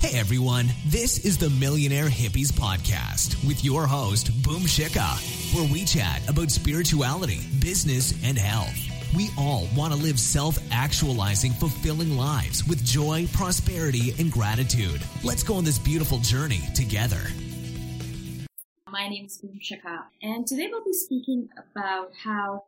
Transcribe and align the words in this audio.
Hey 0.00 0.18
everyone, 0.18 0.70
this 0.86 1.26
is 1.26 1.36
the 1.36 1.50
Millionaire 1.50 2.08
Hippies 2.08 2.50
Podcast 2.50 3.46
with 3.46 3.62
your 3.62 3.86
host, 3.86 4.32
Boom 4.42 4.62
Shikha, 4.62 5.54
where 5.54 5.70
we 5.70 5.84
chat 5.84 6.26
about 6.26 6.50
spirituality, 6.50 7.40
business, 7.60 8.14
and 8.24 8.38
health. 8.38 8.74
We 9.14 9.28
all 9.36 9.68
want 9.76 9.92
to 9.92 9.98
live 9.98 10.18
self 10.18 10.58
actualizing, 10.72 11.52
fulfilling 11.52 12.16
lives 12.16 12.66
with 12.66 12.82
joy, 12.82 13.28
prosperity, 13.34 14.14
and 14.18 14.32
gratitude. 14.32 15.02
Let's 15.22 15.42
go 15.42 15.56
on 15.56 15.64
this 15.64 15.78
beautiful 15.78 16.16
journey 16.20 16.62
together. 16.74 17.20
My 18.88 19.06
name 19.06 19.26
is 19.26 19.36
Boom 19.36 19.60
Shikha, 19.62 20.04
and 20.22 20.46
today 20.46 20.68
we'll 20.70 20.82
be 20.82 20.94
speaking 20.94 21.50
about 21.58 22.12
how 22.24 22.64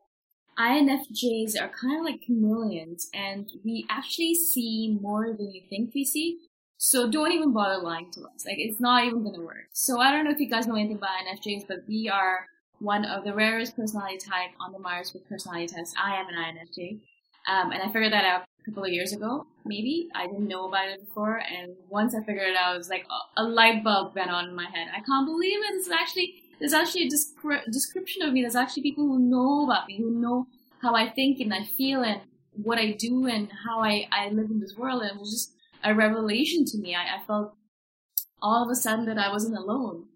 INFJs 0.59 1.59
are 1.59 1.71
kind 1.71 1.99
of 1.99 2.05
like 2.05 2.21
chameleons, 2.21 3.09
and 3.15 3.51
we 3.65 3.87
actually 3.89 4.35
see 4.35 4.99
more 5.01 5.33
than 5.33 5.47
we 5.47 5.65
think 5.71 5.95
we 5.95 6.05
see. 6.05 6.39
So 6.85 7.09
don't 7.09 7.31
even 7.31 7.53
bother 7.53 7.81
lying 7.81 8.11
to 8.11 8.23
us. 8.23 8.45
Like 8.45 8.57
it's 8.59 8.81
not 8.81 9.05
even 9.05 9.23
gonna 9.23 9.41
work. 9.41 9.69
So 9.73 10.01
I 10.01 10.11
don't 10.11 10.25
know 10.25 10.33
if 10.33 10.41
you 10.41 10.51
guys 10.51 10.67
know 10.67 10.75
anything 10.75 10.97
about 10.97 11.11
INFJs, 11.25 11.69
but 11.69 11.85
we 11.87 12.09
are 12.09 12.49
one 12.81 13.05
of 13.05 13.23
the 13.23 13.33
rarest 13.33 13.77
personality 13.77 14.19
type 14.19 14.51
on 14.59 14.73
the 14.73 14.81
Myers-Briggs 14.81 15.29
personality 15.29 15.69
test. 15.69 15.95
I 15.97 16.17
am 16.17 16.27
an 16.27 16.35
INFJ. 16.35 16.99
Um, 17.47 17.71
and 17.71 17.83
I 17.83 17.87
figured 17.87 18.13
that 18.13 18.25
out 18.25 18.43
a 18.61 18.65
couple 18.65 18.83
of 18.83 18.91
years 18.91 19.13
ago, 19.13 19.47
maybe. 19.65 20.09
I 20.13 20.27
didn't 20.27 20.49
know 20.49 20.67
about 20.67 20.89
it 20.89 21.07
before, 21.07 21.37
and 21.37 21.77
once 21.89 22.17
I 22.17 22.25
figured 22.25 22.49
it 22.49 22.57
out, 22.57 22.75
it 22.75 22.79
was 22.79 22.89
like 22.89 23.07
a, 23.37 23.43
a 23.43 23.45
light 23.45 23.85
bulb 23.85 24.17
went 24.17 24.33
on 24.33 24.49
in 24.49 24.57
my 24.57 24.67
head. 24.67 24.89
I 24.93 25.03
can't 25.03 25.25
believe 25.25 25.61
it. 25.61 25.75
It's 25.77 25.89
actually 25.89 26.35
there's 26.59 26.73
actually 26.73 27.05
a 27.05 27.11
descri- 27.11 27.65
description 27.71 28.23
of 28.23 28.33
me. 28.33 28.43
There's 28.43 28.57
actually 28.57 28.83
people 28.83 29.07
who 29.07 29.21
know 29.21 29.67
about 29.67 29.87
me, 29.87 29.99
who 29.99 30.11
know 30.11 30.49
how 30.81 30.97
I 30.97 31.09
think 31.11 31.39
and 31.39 31.55
I 31.55 31.63
feel 31.63 32.03
and 32.03 32.23
what 32.55 32.79
I 32.79 32.91
do 32.91 33.27
and 33.29 33.51
how 33.65 33.85
I, 33.85 34.09
I 34.11 34.31
live 34.31 34.51
in 34.51 34.59
this 34.59 34.77
world. 34.77 35.03
And 35.03 35.13
it 35.13 35.21
was 35.21 35.31
just 35.31 35.53
a 35.85 35.95
revelation 35.95 36.65
to 36.67 36.79
me. 36.79 36.95
I, 36.95 37.17
I 37.17 37.27
felt 37.27 37.55
all 38.41 38.65
of 38.65 38.71
a 38.71 38.75
sudden 38.75 39.07
that 39.07 39.19
I 39.19 39.31
wasn't 39.31 39.57
alone. 39.57 40.07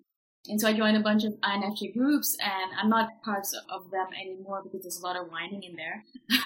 And 0.49 0.61
so 0.61 0.69
I 0.69 0.73
joined 0.73 0.97
a 0.97 1.01
bunch 1.01 1.25
of 1.25 1.33
INFJ 1.43 1.95
groups 1.95 2.37
and 2.41 2.73
I'm 2.81 2.89
not 2.89 3.23
part 3.25 3.47
of 3.69 3.91
them 3.91 4.07
anymore 4.21 4.63
because 4.63 4.83
there's 4.83 5.01
a 5.01 5.03
lot 5.03 5.17
of 5.17 5.29
whining 5.31 5.63
in 5.63 5.77
there. 5.77 6.05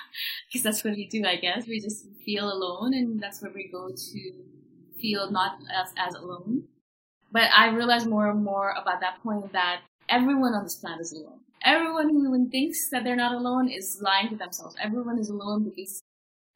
Because 0.48 0.64
that's 0.64 0.82
what 0.82 0.94
we 0.94 1.06
do, 1.06 1.24
I 1.24 1.36
guess. 1.36 1.68
We 1.68 1.80
just 1.80 2.06
feel 2.24 2.52
alone 2.52 2.92
and 2.92 3.22
that's 3.22 3.40
where 3.40 3.52
we 3.54 3.68
go 3.68 3.90
to 3.90 4.32
feel 5.00 5.30
not 5.30 5.58
as, 5.72 5.92
as 5.96 6.14
alone. 6.14 6.64
But 7.30 7.50
I 7.56 7.68
realized 7.68 8.08
more 8.08 8.28
and 8.28 8.42
more 8.42 8.72
about 8.72 9.00
that 9.00 9.22
point 9.22 9.52
that 9.52 9.82
everyone 10.08 10.54
on 10.54 10.64
this 10.64 10.74
planet 10.74 11.02
is 11.02 11.12
alone. 11.12 11.40
Everyone 11.62 12.08
who 12.08 12.26
even 12.26 12.50
thinks 12.50 12.88
that 12.90 13.04
they're 13.04 13.14
not 13.14 13.32
alone 13.32 13.68
is 13.68 14.00
lying 14.02 14.30
to 14.30 14.36
themselves. 14.36 14.74
Everyone 14.82 15.18
is 15.18 15.28
alone 15.28 15.62
because 15.64 16.02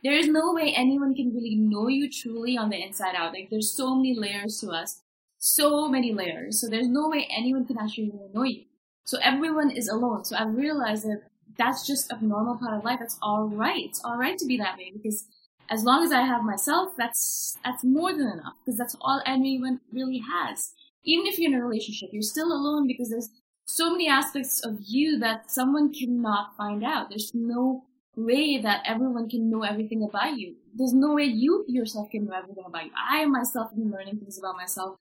there 0.05 0.13
is 0.13 0.29
no 0.29 0.53
way 0.53 0.75
anyone 0.77 1.15
can 1.15 1.35
really 1.35 1.57
know 1.57 1.89
you 1.89 2.11
truly 2.11 2.59
on 2.59 2.69
the 2.69 2.81
inside 2.81 3.15
out. 3.17 3.33
Like 3.33 3.49
there's 3.51 3.75
so 3.75 3.97
many 3.97 4.15
layers 4.15 4.61
to 4.61 4.69
us, 4.69 5.01
so 5.39 5.89
many 5.89 6.13
layers. 6.13 6.61
So 6.61 6.69
there's 6.69 6.89
no 6.89 7.09
way 7.09 7.27
anyone 7.35 7.65
can 7.67 7.79
actually 7.79 8.11
really 8.11 8.29
know 8.33 8.43
you. 8.43 8.65
So 9.05 9.19
everyone 9.23 9.71
is 9.71 9.89
alone. 9.89 10.25
So 10.25 10.37
I 10.37 10.45
realized 10.45 11.05
that 11.05 11.23
that's 11.57 11.87
just 11.87 12.13
a 12.13 12.25
normal 12.25 12.59
part 12.59 12.77
of 12.77 12.85
life. 12.85 12.99
That's 13.01 13.19
all 13.23 13.49
right. 13.49 13.85
It's 13.85 14.05
all 14.05 14.19
right 14.19 14.37
to 14.37 14.47
be 14.47 14.59
that 14.59 14.77
way 14.77 14.93
because 14.95 15.27
as 15.71 15.85
long 15.85 16.05
as 16.05 16.13
I 16.13 16.21
have 16.21 16.43
myself, 16.45 16.93
that's 16.99 17.57
that's 17.65 17.83
more 17.83 18.13
than 18.13 18.29
enough 18.29 18.55
because 18.65 18.77
that's 18.77 18.97
all 19.01 19.23
anyone 19.25 19.81
really 19.91 20.23
has. 20.31 20.73
Even 21.05 21.27
if 21.27 21.39
you're 21.39 21.51
in 21.51 21.59
a 21.59 21.65
relationship, 21.65 22.11
you're 22.13 22.23
still 22.23 22.53
alone 22.53 22.87
because 22.87 23.09
there's 23.09 23.31
so 23.67 23.91
many 23.91 24.07
aspects 24.07 24.61
of 24.65 24.79
you 24.87 25.19
that 25.21 25.51
someone 25.51 25.93
cannot 25.93 26.57
find 26.57 26.85
out. 26.85 27.09
There's 27.09 27.33
no 27.35 27.85
way 28.17 28.59
that 28.59 28.83
everyone 28.87 29.29
can 29.29 29.51
know 29.51 29.63
everything 29.63 30.03
about 30.03 30.39
you. 30.39 30.57
There's 30.75 30.95
no 30.95 31.15
way 31.15 31.25
you 31.25 31.65
yourself 31.69 32.11
can 32.11 32.27
know 32.27 32.35
everything 32.35 32.65
about 32.67 32.85
you. 32.85 32.91
I 32.97 33.25
myself 33.27 33.71
am 33.77 33.91
learning 33.91 34.19
things 34.19 34.39
about 34.39 34.57
myself 34.57 34.99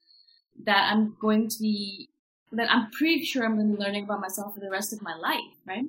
that 0.64 0.92
I'm 0.92 1.16
going 1.20 1.48
to 1.48 1.58
be, 1.60 2.08
that 2.52 2.70
I'm 2.70 2.90
pretty 2.90 3.24
sure 3.24 3.44
I'm 3.44 3.56
going 3.56 3.70
to 3.70 3.76
be 3.76 3.82
learning 3.82 4.04
about 4.04 4.20
myself 4.20 4.54
for 4.54 4.60
the 4.60 4.70
rest 4.70 4.92
of 4.92 5.02
my 5.02 5.14
life, 5.14 5.54
right? 5.66 5.84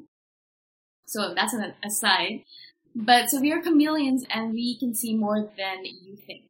So 1.06 1.34
that's 1.36 1.54
an 1.54 1.74
aside. 1.84 2.44
But 2.96 3.30
so 3.30 3.42
we 3.42 3.52
are 3.52 3.62
chameleons 3.62 4.26
and 4.30 4.54
we 4.54 4.78
can 4.78 4.94
see 4.94 5.16
more 5.16 5.42
than 5.58 5.86
you 5.86 6.16
think. 6.16 6.46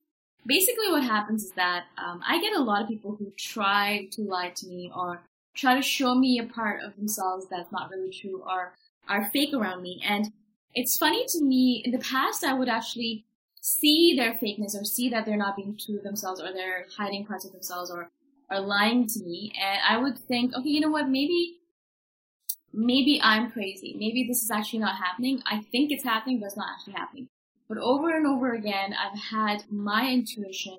Basically 0.45 0.89
what 0.89 1.03
happens 1.03 1.45
is 1.45 1.51
that 1.53 1.85
um, 1.97 2.21
I 2.25 2.39
get 2.39 2.53
a 2.55 2.61
lot 2.61 2.83
of 2.83 2.87
people 2.87 3.15
who 3.17 3.33
try 3.37 4.07
to 4.11 4.21
lie 4.21 4.51
to 4.57 4.67
me 4.67 4.91
or 4.95 5.21
try 5.55 5.75
to 5.75 5.81
show 5.81 6.13
me 6.13 6.37
a 6.37 6.43
part 6.43 6.83
of 6.83 6.95
themselves 6.95 7.47
that's 7.49 7.71
not 7.71 7.89
really 7.89 8.11
true 8.11 8.43
or 8.45 8.73
are 9.07 9.29
fake 9.31 9.53
around 9.53 9.81
me. 9.81 10.01
And 10.05 10.31
it's 10.75 10.97
funny 10.97 11.25
to 11.29 11.43
me, 11.43 11.81
in 11.85 11.91
the 11.91 11.99
past, 11.99 12.43
I 12.43 12.53
would 12.53 12.69
actually 12.69 13.25
see 13.61 14.15
their 14.15 14.33
fakeness 14.33 14.79
or 14.79 14.83
see 14.83 15.09
that 15.09 15.25
they're 15.25 15.37
not 15.37 15.55
being 15.55 15.77
true 15.77 15.97
to 15.97 16.03
themselves 16.03 16.39
or 16.39 16.53
they're 16.53 16.85
hiding 16.97 17.25
parts 17.25 17.45
of 17.45 17.51
themselves 17.51 17.89
or 17.89 18.11
are 18.49 18.61
lying 18.61 19.07
to 19.07 19.19
me. 19.21 19.53
And 19.59 19.79
I 19.87 19.97
would 19.97 20.19
think, 20.19 20.53
okay, 20.53 20.69
you 20.69 20.81
know 20.81 20.89
what, 20.89 21.09
maybe, 21.09 21.57
maybe 22.71 23.19
I'm 23.23 23.49
crazy. 23.49 23.95
Maybe 23.97 24.27
this 24.27 24.43
is 24.43 24.51
actually 24.51 24.79
not 24.79 24.97
happening. 24.97 25.41
I 25.49 25.61
think 25.71 25.91
it's 25.91 26.03
happening, 26.03 26.39
but 26.39 26.47
it's 26.47 26.57
not 26.57 26.69
actually 26.77 26.93
happening. 26.93 27.29
But 27.67 27.79
over 27.79 28.15
and 28.15 28.27
over 28.27 28.53
again, 28.53 28.93
I've 28.93 29.17
had 29.17 29.63
my 29.71 30.11
intuition 30.11 30.77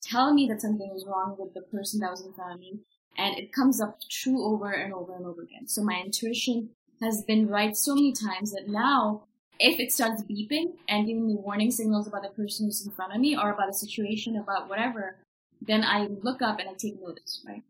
tell 0.00 0.32
me 0.32 0.46
that 0.46 0.60
something 0.60 0.90
was 0.92 1.04
wrong 1.04 1.34
with 1.36 1.54
the 1.54 1.62
person 1.62 1.98
that 2.00 2.10
was 2.10 2.24
in 2.24 2.32
front 2.32 2.54
of 2.54 2.60
me 2.60 2.80
and 3.16 3.36
it 3.36 3.52
comes 3.52 3.80
up 3.80 3.98
true 4.08 4.44
over 4.44 4.70
and 4.70 4.94
over 4.94 5.16
and 5.16 5.26
over 5.26 5.42
again. 5.42 5.66
So 5.66 5.82
my 5.82 6.00
intuition 6.04 6.70
has 7.00 7.22
been 7.22 7.48
right 7.48 7.76
so 7.76 7.94
many 7.94 8.12
times 8.12 8.52
that 8.52 8.68
now 8.68 9.24
if 9.58 9.80
it 9.80 9.92
starts 9.92 10.22
beeping 10.22 10.74
and 10.88 11.06
giving 11.06 11.26
me 11.26 11.34
warning 11.34 11.70
signals 11.70 12.06
about 12.06 12.22
the 12.22 12.28
person 12.28 12.66
who's 12.66 12.84
in 12.84 12.92
front 12.92 13.14
of 13.14 13.20
me 13.20 13.36
or 13.36 13.50
about 13.50 13.68
a 13.68 13.72
situation, 13.74 14.36
about 14.36 14.68
whatever, 14.68 15.16
then 15.60 15.82
I 15.84 16.06
look 16.22 16.42
up 16.42 16.58
and 16.58 16.68
I 16.68 16.74
take 16.74 17.00
notice, 17.00 17.42
right? 17.46 17.62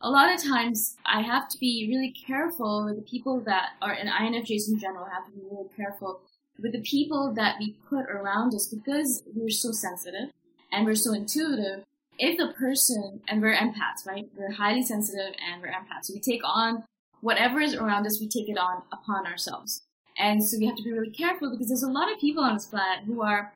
A 0.00 0.10
lot 0.10 0.32
of 0.32 0.42
times 0.42 0.96
I 1.04 1.22
have 1.22 1.48
to 1.48 1.58
be 1.58 1.86
really 1.90 2.10
careful 2.26 2.84
with 2.84 2.96
the 2.96 3.02
people 3.02 3.40
that 3.40 3.70
are, 3.82 3.92
and 3.92 4.08
INFJs 4.08 4.68
in 4.68 4.78
general 4.78 5.06
have 5.06 5.26
to 5.26 5.32
be 5.32 5.42
really 5.50 5.68
careful 5.76 6.20
with 6.60 6.72
the 6.72 6.80
people 6.80 7.32
that 7.34 7.56
we 7.58 7.76
put 7.88 8.06
around 8.06 8.54
us 8.54 8.66
because 8.66 9.22
we're 9.34 9.50
so 9.50 9.72
sensitive 9.72 10.30
and 10.72 10.86
we're 10.86 10.94
so 10.94 11.12
intuitive 11.12 11.84
if 12.18 12.36
the 12.36 12.52
person, 12.58 13.20
and 13.28 13.40
we're 13.40 13.54
empaths, 13.54 14.04
right? 14.04 14.28
We're 14.36 14.50
highly 14.50 14.82
sensitive 14.82 15.34
and 15.40 15.62
we're 15.62 15.68
empaths. 15.68 16.04
So 16.04 16.14
we 16.14 16.20
take 16.20 16.42
on 16.42 16.84
whatever 17.20 17.60
is 17.60 17.74
around 17.74 18.06
us, 18.06 18.20
we 18.20 18.28
take 18.28 18.48
it 18.48 18.58
on 18.58 18.82
upon 18.92 19.26
ourselves. 19.26 19.82
And 20.18 20.44
so 20.44 20.58
we 20.58 20.66
have 20.66 20.76
to 20.76 20.82
be 20.82 20.92
really 20.92 21.10
careful 21.10 21.50
because 21.50 21.68
there's 21.68 21.82
a 21.82 21.90
lot 21.90 22.12
of 22.12 22.18
people 22.18 22.42
on 22.42 22.54
this 22.54 22.66
planet 22.66 23.04
who 23.06 23.22
are 23.22 23.54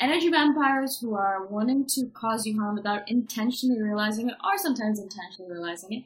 energy 0.00 0.28
vampires 0.30 0.98
who 1.00 1.14
are 1.14 1.46
wanting 1.46 1.86
to 1.86 2.06
cause 2.14 2.46
you 2.46 2.60
harm 2.60 2.76
without 2.76 3.08
intentionally 3.10 3.80
realizing 3.80 4.28
it 4.28 4.36
or 4.44 4.58
sometimes 4.58 4.98
intentionally 4.98 5.50
realizing 5.50 5.92
it. 5.92 6.04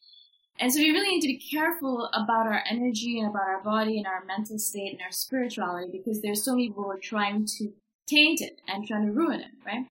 And 0.60 0.72
so 0.72 0.80
we 0.80 0.90
really 0.90 1.08
need 1.08 1.20
to 1.20 1.28
be 1.28 1.38
careful 1.38 2.10
about 2.12 2.46
our 2.46 2.62
energy 2.68 3.20
and 3.20 3.30
about 3.30 3.46
our 3.46 3.62
body 3.62 3.98
and 3.98 4.06
our 4.06 4.24
mental 4.24 4.58
state 4.58 4.92
and 4.92 5.02
our 5.02 5.12
spirituality 5.12 5.90
because 5.92 6.20
there's 6.20 6.42
so 6.42 6.52
many 6.52 6.68
people 6.68 6.84
who 6.84 6.90
are 6.90 6.98
trying 6.98 7.46
to 7.58 7.72
taint 8.08 8.40
it 8.40 8.60
and 8.66 8.86
trying 8.86 9.06
to 9.06 9.12
ruin 9.12 9.40
it, 9.40 9.52
right? 9.64 9.86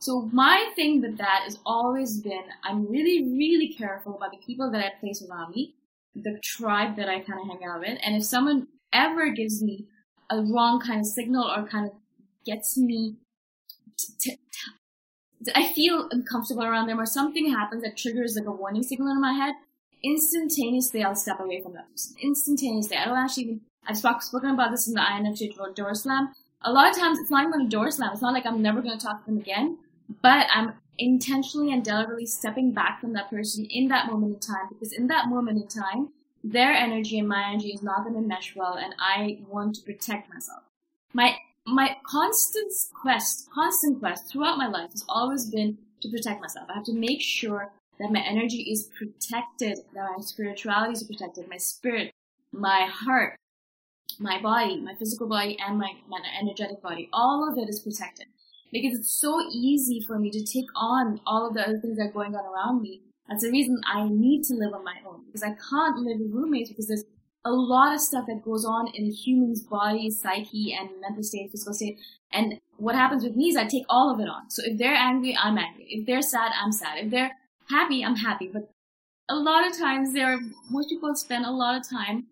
So 0.00 0.28
my 0.32 0.70
thing 0.76 1.00
with 1.00 1.16
that 1.18 1.42
has 1.44 1.58
always 1.64 2.20
been 2.20 2.44
I'm 2.62 2.86
really, 2.90 3.24
really 3.24 3.72
careful 3.72 4.16
about 4.16 4.32
the 4.32 4.46
people 4.46 4.70
that 4.70 4.84
I 4.84 4.92
place 5.00 5.24
around 5.28 5.54
me, 5.54 5.74
the 6.14 6.38
tribe 6.44 6.96
that 6.96 7.08
I 7.08 7.20
kind 7.20 7.40
of 7.40 7.48
hang 7.48 7.66
out 7.66 7.80
with, 7.80 7.98
and 8.02 8.14
if 8.14 8.24
someone 8.24 8.68
ever 8.94 9.30
gives 9.30 9.62
me 9.62 9.86
a 10.30 10.40
wrong 10.42 10.80
kind 10.80 11.00
of 11.00 11.06
signal 11.06 11.44
or 11.44 11.66
kind 11.66 11.86
of 11.86 11.92
gets 12.46 12.78
me 12.78 13.16
I 15.54 15.68
feel 15.72 16.08
uncomfortable 16.10 16.64
around 16.64 16.86
them 16.86 16.98
or 16.98 17.04
something 17.04 17.50
happens 17.50 17.82
that 17.82 17.98
triggers 17.98 18.34
like 18.34 18.46
a 18.46 18.50
warning 18.50 18.82
signal 18.82 19.12
in 19.12 19.20
my 19.20 19.34
head, 19.34 19.54
instantaneously 20.02 21.04
I'll 21.04 21.14
step 21.14 21.38
away 21.38 21.60
from 21.62 21.74
person. 21.74 22.16
Instantaneously. 22.22 22.96
I 22.96 23.04
don't 23.04 23.18
actually 23.18 23.42
even, 23.42 23.60
I've 23.86 23.98
spoken 23.98 24.50
about 24.50 24.70
this 24.70 24.88
in 24.88 24.94
the 24.94 25.00
INFJ 25.00 25.74
door 25.74 25.94
slam. 25.94 26.32
A 26.62 26.72
lot 26.72 26.90
of 26.90 26.96
times 26.96 27.18
it's 27.18 27.30
not 27.30 27.46
even 27.46 27.66
a 27.66 27.68
door 27.68 27.90
slam. 27.90 28.10
It's 28.12 28.22
not 28.22 28.32
like 28.32 28.46
I'm 28.46 28.62
never 28.62 28.80
going 28.80 28.98
to 28.98 29.04
talk 29.04 29.20
to 29.24 29.30
them 29.30 29.38
again 29.38 29.76
but 30.22 30.46
I'm 30.52 30.74
intentionally 30.98 31.72
and 31.72 31.84
deliberately 31.84 32.26
stepping 32.26 32.72
back 32.72 33.00
from 33.00 33.12
that 33.14 33.30
person 33.30 33.64
in 33.66 33.88
that 33.88 34.06
moment 34.06 34.34
in 34.34 34.40
time 34.40 34.68
because 34.68 34.92
in 34.92 35.08
that 35.08 35.28
moment 35.28 35.62
in 35.62 35.68
time, 35.68 36.10
their 36.44 36.72
energy 36.72 37.18
and 37.18 37.28
my 37.28 37.48
energy 37.48 37.72
is 37.72 37.82
not 37.82 38.04
going 38.04 38.14
to 38.14 38.20
mesh 38.20 38.54
well 38.54 38.74
and 38.74 38.94
I 38.98 39.38
want 39.48 39.76
to 39.76 39.82
protect 39.82 40.32
myself. 40.32 40.62
My, 41.14 41.36
my 41.66 41.96
constant 42.06 42.70
quest, 43.00 43.48
constant 43.50 43.98
quest 43.98 44.28
throughout 44.28 44.58
my 44.58 44.68
life 44.68 44.90
has 44.90 45.04
always 45.08 45.46
been 45.46 45.78
to 46.02 46.10
protect 46.10 46.42
myself. 46.42 46.68
I 46.70 46.74
have 46.74 46.84
to 46.84 46.92
make 46.92 47.22
sure 47.22 47.72
that 47.98 48.12
my 48.12 48.20
energy 48.20 48.70
is 48.70 48.90
protected, 48.98 49.78
that 49.94 50.10
my 50.16 50.20
spirituality 50.20 50.92
is 50.92 51.02
protected, 51.04 51.48
my 51.48 51.56
spirit, 51.56 52.12
my 52.52 52.88
heart, 52.92 53.36
my 54.18 54.40
body, 54.40 54.80
my 54.80 54.94
physical 54.94 55.26
body, 55.26 55.56
and 55.66 55.78
my, 55.78 55.92
my 56.08 56.20
energetic 56.40 56.82
body. 56.82 57.08
All 57.12 57.48
of 57.50 57.56
it 57.56 57.70
is 57.70 57.80
protected 57.80 58.26
because 58.70 58.98
it's 58.98 59.18
so 59.18 59.40
easy 59.50 60.00
for 60.06 60.18
me 60.18 60.30
to 60.30 60.44
take 60.44 60.66
on 60.74 61.20
all 61.26 61.46
of 61.46 61.54
the 61.54 61.62
other 61.62 61.78
things 61.78 61.96
that 61.96 62.08
are 62.08 62.12
going 62.12 62.34
on 62.34 62.44
around 62.44 62.82
me. 62.82 63.00
That's 63.28 63.42
the 63.42 63.50
reason 63.50 63.80
I 63.86 64.08
need 64.08 64.44
to 64.44 64.54
live 64.54 64.74
on 64.74 64.84
my 64.84 64.96
own 65.06 65.24
because 65.26 65.42
I 65.42 65.56
can't 65.70 65.98
live 65.98 66.18
with 66.20 66.32
roommates 66.32 66.68
because 66.68 66.88
there's 66.88 67.04
a 67.44 67.52
lot 67.52 67.94
of 67.94 68.00
stuff 68.00 68.26
that 68.26 68.42
goes 68.44 68.64
on 68.64 68.88
in 68.88 69.12
human's 69.12 69.62
body, 69.62 70.10
psyche, 70.10 70.74
and 70.78 70.88
mental 71.00 71.22
state, 71.22 71.50
physical 71.50 71.74
state. 71.74 71.98
And 72.32 72.60
what 72.76 72.94
happens 72.94 73.22
with 73.22 73.36
me 73.36 73.48
is 73.48 73.56
I 73.56 73.66
take 73.66 73.84
all 73.88 74.10
of 74.10 74.20
it 74.20 74.28
on. 74.28 74.50
So 74.50 74.62
if 74.64 74.78
they're 74.78 74.94
angry, 74.94 75.36
I'm 75.40 75.58
angry. 75.58 75.86
If 75.88 76.06
they're 76.06 76.22
sad, 76.22 76.52
I'm 76.60 76.72
sad. 76.72 76.98
If 76.98 77.10
they're 77.10 77.32
happy, 77.68 78.04
I'm 78.04 78.16
happy. 78.16 78.50
But 78.52 78.70
a 79.28 79.36
lot 79.36 79.66
of 79.66 79.76
times 79.76 80.12
there 80.12 80.34
are, 80.34 80.40
most 80.70 80.88
people 80.88 81.14
spend 81.14 81.44
a 81.44 81.50
lot 81.50 81.76
of 81.76 81.88
time 81.88 82.26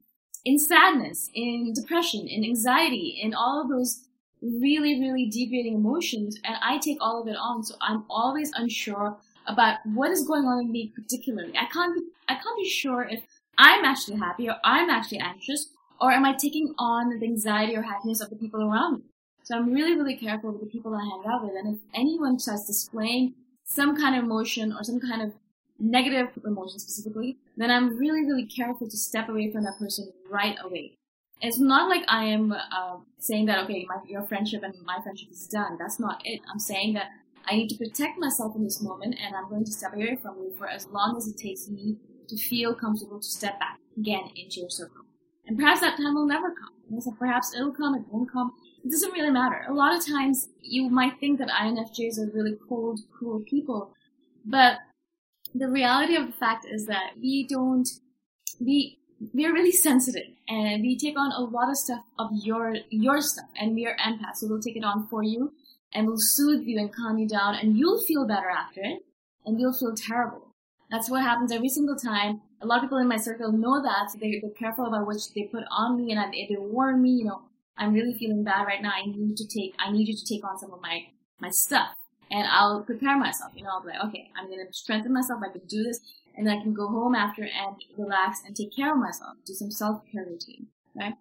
in 0.44 0.58
sadness, 0.58 1.30
in 1.34 1.72
depression, 1.74 2.26
in 2.26 2.44
anxiety, 2.44 3.20
in 3.22 3.34
all 3.34 3.62
of 3.62 3.68
those 3.68 4.08
really, 4.42 5.00
really 5.00 5.26
degrading 5.30 5.74
emotions, 5.74 6.38
and 6.42 6.56
I 6.60 6.78
take 6.78 6.98
all 7.00 7.22
of 7.22 7.28
it 7.28 7.36
on. 7.36 7.62
So 7.62 7.76
I'm 7.80 8.04
always 8.10 8.50
unsure 8.54 9.16
about 9.46 9.78
what 9.84 10.10
is 10.10 10.26
going 10.26 10.44
on 10.44 10.60
in 10.60 10.72
me 10.72 10.92
particularly. 10.94 11.52
I 11.56 11.66
can't 11.66 11.94
be, 11.94 12.02
I 12.28 12.34
can't 12.34 12.56
be 12.56 12.68
sure 12.68 13.06
if 13.08 13.22
I'm 13.58 13.84
actually 13.84 14.18
happy 14.18 14.48
or 14.48 14.56
I'm 14.64 14.90
actually 14.90 15.18
anxious, 15.18 15.68
or 16.00 16.10
am 16.12 16.24
I 16.24 16.32
taking 16.32 16.74
on 16.78 17.18
the 17.18 17.26
anxiety 17.26 17.76
or 17.76 17.82
happiness 17.82 18.20
of 18.20 18.30
the 18.30 18.36
people 18.36 18.62
around 18.62 18.96
me? 18.96 19.02
So 19.44 19.56
I'm 19.56 19.72
really, 19.72 19.96
really 19.96 20.16
careful 20.16 20.52
with 20.52 20.60
the 20.60 20.66
people 20.66 20.94
I 20.94 21.02
hang 21.02 21.22
out 21.32 21.44
with, 21.44 21.54
and 21.56 21.74
if 21.74 21.80
anyone 21.94 22.38
starts 22.38 22.66
displaying 22.66 23.34
some 23.64 23.96
kind 23.96 24.16
of 24.16 24.24
emotion 24.24 24.72
or 24.72 24.84
some 24.84 25.00
kind 25.00 25.22
of 25.22 25.32
negative 25.78 26.28
emotion 26.44 26.78
specifically, 26.78 27.38
then 27.56 27.70
I'm 27.70 27.96
really, 27.98 28.24
really 28.24 28.46
careful 28.46 28.88
to 28.88 28.96
step 28.96 29.28
away 29.28 29.50
from 29.50 29.64
that 29.64 29.78
person 29.78 30.12
right 30.30 30.56
away 30.62 30.96
it's 31.42 31.58
not 31.58 31.88
like 31.88 32.04
I 32.08 32.24
am 32.24 32.52
uh, 32.52 32.98
saying 33.18 33.46
that 33.46 33.64
okay, 33.64 33.84
my, 33.88 33.96
your 34.06 34.22
friendship 34.22 34.62
and 34.62 34.74
my 34.84 34.98
friendship 35.02 35.30
is 35.30 35.46
done. 35.48 35.76
That's 35.76 35.98
not 35.98 36.22
it. 36.24 36.40
I'm 36.50 36.60
saying 36.60 36.94
that 36.94 37.08
I 37.46 37.56
need 37.56 37.68
to 37.68 37.76
protect 37.76 38.18
myself 38.18 38.54
in 38.56 38.64
this 38.64 38.82
moment, 38.82 39.16
and 39.24 39.34
I'm 39.34 39.48
going 39.48 39.64
to 39.64 39.72
step 39.72 39.94
away 39.94 40.16
from 40.16 40.36
you 40.38 40.54
for 40.56 40.68
as 40.68 40.86
long 40.86 41.16
as 41.16 41.26
it 41.26 41.36
takes 41.36 41.68
me 41.68 41.96
to 42.28 42.36
feel 42.36 42.74
comfortable 42.74 43.20
to 43.20 43.26
step 43.26 43.58
back 43.58 43.78
again 43.96 44.30
into 44.36 44.60
your 44.60 44.70
circle. 44.70 45.04
And 45.46 45.58
perhaps 45.58 45.80
that 45.80 45.96
time 45.96 46.14
will 46.14 46.26
never 46.26 46.50
come. 46.50 47.00
So 47.00 47.10
perhaps 47.18 47.54
it'll 47.54 47.72
come, 47.72 47.94
it 47.94 48.02
won't 48.10 48.30
come. 48.30 48.52
It 48.84 48.90
doesn't 48.90 49.12
really 49.12 49.30
matter. 49.30 49.64
A 49.68 49.72
lot 49.72 49.96
of 49.96 50.06
times 50.06 50.48
you 50.60 50.88
might 50.88 51.18
think 51.20 51.38
that 51.38 51.48
INFJs 51.48 52.18
are 52.18 52.30
really 52.32 52.56
cold, 52.68 53.00
cruel 53.12 53.42
people, 53.48 53.92
but 54.44 54.78
the 55.54 55.68
reality 55.68 56.16
of 56.16 56.26
the 56.26 56.32
fact 56.32 56.66
is 56.70 56.86
that 56.86 57.12
we 57.20 57.46
don't, 57.46 57.88
we 58.60 58.98
we 59.32 59.46
are 59.46 59.52
really 59.52 59.72
sensitive 59.88 60.26
and 60.48 60.82
we 60.82 60.98
take 60.98 61.18
on 61.18 61.32
a 61.32 61.40
lot 61.40 61.70
of 61.70 61.76
stuff 61.76 62.02
of 62.18 62.30
your 62.32 62.76
your 62.90 63.20
stuff 63.20 63.46
and 63.60 63.74
we 63.74 63.86
are 63.86 63.96
empaths 63.98 64.36
so 64.36 64.48
we'll 64.48 64.60
take 64.60 64.76
it 64.76 64.84
on 64.84 65.06
for 65.08 65.22
you 65.22 65.52
and 65.94 66.06
we'll 66.06 66.16
soothe 66.18 66.62
you 66.64 66.78
and 66.78 66.94
calm 66.94 67.18
you 67.18 67.28
down 67.28 67.54
and 67.54 67.76
you'll 67.76 68.00
feel 68.00 68.26
better 68.26 68.48
after 68.48 68.80
it 68.82 69.04
and 69.44 69.60
you'll 69.60 69.72
feel 69.72 69.94
terrible. 69.94 70.48
That's 70.90 71.08
what 71.08 71.22
happens 71.22 71.52
every 71.52 71.68
single 71.68 71.96
time. 71.96 72.42
A 72.60 72.66
lot 72.66 72.78
of 72.78 72.82
people 72.82 72.98
in 72.98 73.08
my 73.08 73.16
circle 73.16 73.50
know 73.50 73.82
that. 73.82 74.10
So 74.10 74.18
they, 74.18 74.38
they're 74.40 74.50
careful 74.50 74.86
about 74.86 75.06
what 75.06 75.16
they 75.34 75.44
put 75.44 75.64
on 75.70 75.96
me 75.96 76.12
and 76.12 76.20
I, 76.20 76.30
they 76.30 76.56
warn 76.58 77.02
me 77.02 77.10
you 77.10 77.24
know 77.24 77.42
i'm 77.78 77.94
really 77.94 78.14
feeling 78.14 78.44
bad 78.44 78.66
right 78.66 78.82
now. 78.82 78.92
I 78.94 79.06
need 79.06 79.36
to 79.36 79.46
take 79.46 79.74
i 79.78 79.90
need 79.90 80.08
you 80.08 80.16
to 80.16 80.26
take 80.26 80.44
on 80.44 80.58
some 80.58 80.72
of 80.72 80.80
my 80.80 81.06
my 81.40 81.50
stuff. 81.50 81.96
And 82.30 82.46
i'll 82.48 82.82
prepare 82.82 83.18
myself 83.18 83.52
you 83.54 83.64
know 83.64 83.70
i'll 83.72 83.82
be 83.82 83.88
like 83.88 84.04
okay 84.06 84.30
i'm 84.36 84.48
gonna 84.48 84.72
strengthen 84.72 85.12
myself. 85.12 85.42
I 85.44 85.52
can 85.52 85.66
do 85.66 85.82
this 85.82 86.00
and 86.36 86.46
then 86.46 86.58
I 86.58 86.62
can 86.62 86.72
go 86.72 86.88
home 86.88 87.14
after 87.14 87.42
and 87.42 87.76
relax 87.96 88.40
and 88.46 88.56
take 88.56 88.74
care 88.74 88.92
of 88.92 88.98
myself, 88.98 89.36
do 89.44 89.52
some 89.52 89.70
self-care 89.70 90.24
routine, 90.24 90.68
right? 90.94 91.14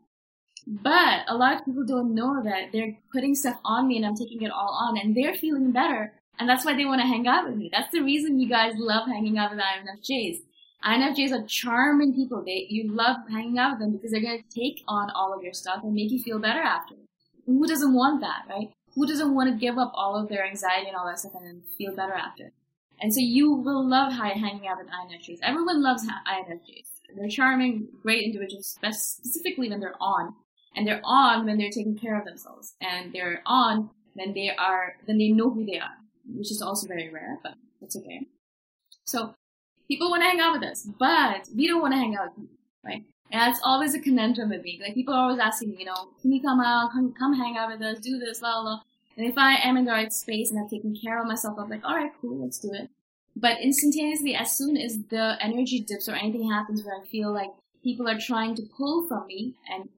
But 0.67 1.25
a 1.27 1.35
lot 1.35 1.57
of 1.57 1.65
people 1.65 1.85
don't 1.85 2.13
know 2.13 2.41
that 2.43 2.71
they're 2.71 2.97
putting 3.11 3.35
stuff 3.35 3.59
on 3.65 3.87
me 3.87 3.97
and 3.97 4.05
I'm 4.05 4.15
taking 4.15 4.41
it 4.41 4.51
all 4.51 4.77
on 4.87 4.97
and 4.97 5.15
they're 5.15 5.33
feeling 5.33 5.71
better. 5.71 6.13
And 6.39 6.47
that's 6.47 6.65
why 6.65 6.75
they 6.75 6.85
want 6.85 7.01
to 7.01 7.07
hang 7.07 7.27
out 7.27 7.47
with 7.47 7.57
me. 7.57 7.69
That's 7.71 7.91
the 7.91 8.01
reason 8.01 8.39
you 8.39 8.49
guys 8.49 8.73
love 8.77 9.07
hanging 9.07 9.37
out 9.37 9.51
with 9.51 9.59
INFJs. 9.59 10.39
INFJs 10.83 11.31
are 11.31 11.45
charming 11.45 12.15
people. 12.15 12.43
They 12.43 12.65
you 12.69 12.91
love 12.91 13.17
hanging 13.29 13.59
out 13.59 13.73
with 13.73 13.79
them 13.81 13.91
because 13.91 14.11
they're 14.11 14.21
gonna 14.21 14.39
take 14.49 14.83
on 14.87 15.11
all 15.11 15.33
of 15.33 15.43
your 15.43 15.53
stuff 15.53 15.83
and 15.83 15.93
make 15.93 16.11
you 16.11 16.21
feel 16.21 16.39
better 16.39 16.61
after. 16.61 16.95
Who 17.45 17.67
doesn't 17.67 17.93
want 17.93 18.21
that, 18.21 18.43
right? 18.49 18.71
Who 18.95 19.05
doesn't 19.05 19.33
want 19.35 19.51
to 19.51 19.59
give 19.59 19.77
up 19.77 19.91
all 19.93 20.15
of 20.15 20.29
their 20.29 20.45
anxiety 20.45 20.87
and 20.87 20.95
all 20.95 21.05
that 21.05 21.19
stuff 21.19 21.33
and 21.35 21.45
then 21.45 21.61
feel 21.77 21.95
better 21.95 22.13
after? 22.13 22.51
And 22.99 23.13
so 23.13 23.19
you 23.19 23.51
will 23.51 23.87
love 23.87 24.13
hanging 24.13 24.67
out 24.67 24.77
with 24.77 24.87
INFJs. 24.87 25.39
Everyone 25.41 25.81
loves 25.81 26.05
INFJs. 26.05 26.87
They're 27.15 27.29
charming, 27.29 27.87
great 28.01 28.23
individuals, 28.23 28.67
specifically 28.67 29.69
when 29.69 29.79
they're 29.79 29.95
on. 29.99 30.33
And 30.75 30.87
they're 30.87 31.01
on 31.03 31.45
when 31.45 31.57
they're 31.57 31.69
taking 31.69 31.97
care 31.97 32.17
of 32.17 32.25
themselves. 32.25 32.75
And 32.81 33.11
they're 33.13 33.41
on 33.45 33.89
when 34.13 34.33
they 34.33 34.51
are, 34.55 34.95
then 35.07 35.17
they 35.17 35.29
know 35.29 35.49
who 35.49 35.65
they 35.65 35.79
are, 35.79 35.97
which 36.33 36.51
is 36.51 36.61
also 36.61 36.87
very 36.87 37.09
rare, 37.09 37.39
but 37.43 37.53
that's 37.79 37.95
okay. 37.95 38.27
So 39.05 39.35
people 39.87 40.09
want 40.09 40.23
to 40.23 40.29
hang 40.29 40.39
out 40.39 40.53
with 40.53 40.69
us, 40.69 40.87
but 40.99 41.47
we 41.55 41.67
don't 41.67 41.81
want 41.81 41.93
to 41.93 41.97
hang 41.97 42.15
out 42.15 42.27
with 42.27 42.35
people, 42.35 42.57
right? 42.83 43.03
And 43.31 43.41
that's 43.41 43.61
always 43.63 43.95
a 43.95 43.99
conundrum 43.99 44.49
with 44.49 44.63
me. 44.63 44.79
Like 44.81 44.93
people 44.93 45.13
are 45.13 45.23
always 45.23 45.39
asking 45.39 45.71
me, 45.71 45.77
you 45.79 45.85
know, 45.85 46.09
can 46.21 46.31
you 46.31 46.41
come 46.41 46.59
out, 46.59 46.91
come, 46.91 47.13
come 47.17 47.33
hang 47.33 47.57
out 47.57 47.71
with 47.71 47.81
us, 47.81 47.99
do 47.99 48.19
this, 48.19 48.39
blah, 48.39 48.61
blah. 48.61 48.81
And 49.17 49.25
if 49.25 49.37
I 49.37 49.55
am 49.55 49.77
in 49.77 49.85
the 49.85 49.91
right 49.91 50.11
space 50.11 50.51
and 50.51 50.59
I've 50.59 50.69
taken 50.69 50.95
care 50.95 51.21
of 51.21 51.27
myself, 51.27 51.57
I'm 51.59 51.69
like, 51.69 51.83
all 51.85 51.95
right, 51.95 52.11
cool, 52.21 52.43
let's 52.43 52.59
do 52.59 52.73
it. 52.73 52.89
But 53.35 53.61
instantaneously, 53.61 54.35
as 54.35 54.57
soon 54.57 54.77
as 54.77 54.97
the 55.09 55.37
energy 55.39 55.79
dips 55.79 56.09
or 56.09 56.13
anything 56.13 56.49
happens 56.49 56.83
where 56.83 56.99
I 56.99 57.05
feel 57.05 57.33
like 57.33 57.51
people 57.83 58.07
are 58.07 58.19
trying 58.19 58.55
to 58.55 58.63
pull 58.77 59.07
from 59.07 59.27
me 59.27 59.55
and 59.69 59.89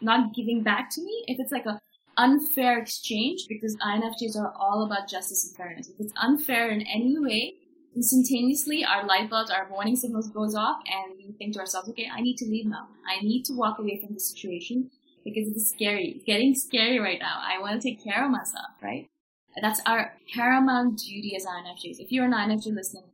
not 0.00 0.34
giving 0.34 0.62
back 0.62 0.90
to 0.90 1.02
me, 1.02 1.24
if 1.26 1.38
it's 1.38 1.52
like 1.52 1.66
a 1.66 1.80
unfair 2.16 2.78
exchange, 2.78 3.46
because 3.48 3.76
INFJs 3.76 4.36
are 4.36 4.52
all 4.58 4.84
about 4.84 5.08
justice 5.08 5.46
and 5.46 5.56
fairness. 5.56 5.88
If 5.88 6.00
it's 6.00 6.12
unfair 6.16 6.70
in 6.70 6.82
any 6.82 7.18
way, 7.18 7.54
instantaneously 7.94 8.84
our 8.84 9.06
light 9.06 9.28
bulbs, 9.28 9.50
our 9.50 9.68
warning 9.70 9.96
signals 9.96 10.28
goes 10.28 10.54
off 10.54 10.78
and 10.86 11.14
we 11.18 11.32
think 11.32 11.54
to 11.54 11.60
ourselves, 11.60 11.88
okay, 11.90 12.08
I 12.12 12.20
need 12.20 12.36
to 12.38 12.46
leave 12.46 12.66
now. 12.66 12.88
I 13.06 13.22
need 13.22 13.44
to 13.46 13.52
walk 13.52 13.78
away 13.78 14.00
from 14.00 14.14
the 14.14 14.20
situation 14.20 14.90
because 15.24 15.48
it's 15.48 15.70
scary. 15.70 16.14
It's 16.16 16.24
getting 16.24 16.54
scary 16.54 16.98
right 16.98 17.18
now. 17.18 17.40
I 17.42 17.60
want 17.60 17.80
to 17.80 17.88
take 17.88 18.02
care 18.02 18.24
of 18.24 18.30
myself, 18.30 18.66
right? 18.82 19.08
That's 19.60 19.80
our 19.86 20.12
paramount 20.34 20.98
duty 20.98 21.34
as 21.34 21.46
INFJs. 21.46 21.98
If 21.98 22.12
you're 22.12 22.26
an 22.26 22.32
INFJ 22.32 22.74
listening, 22.74 23.04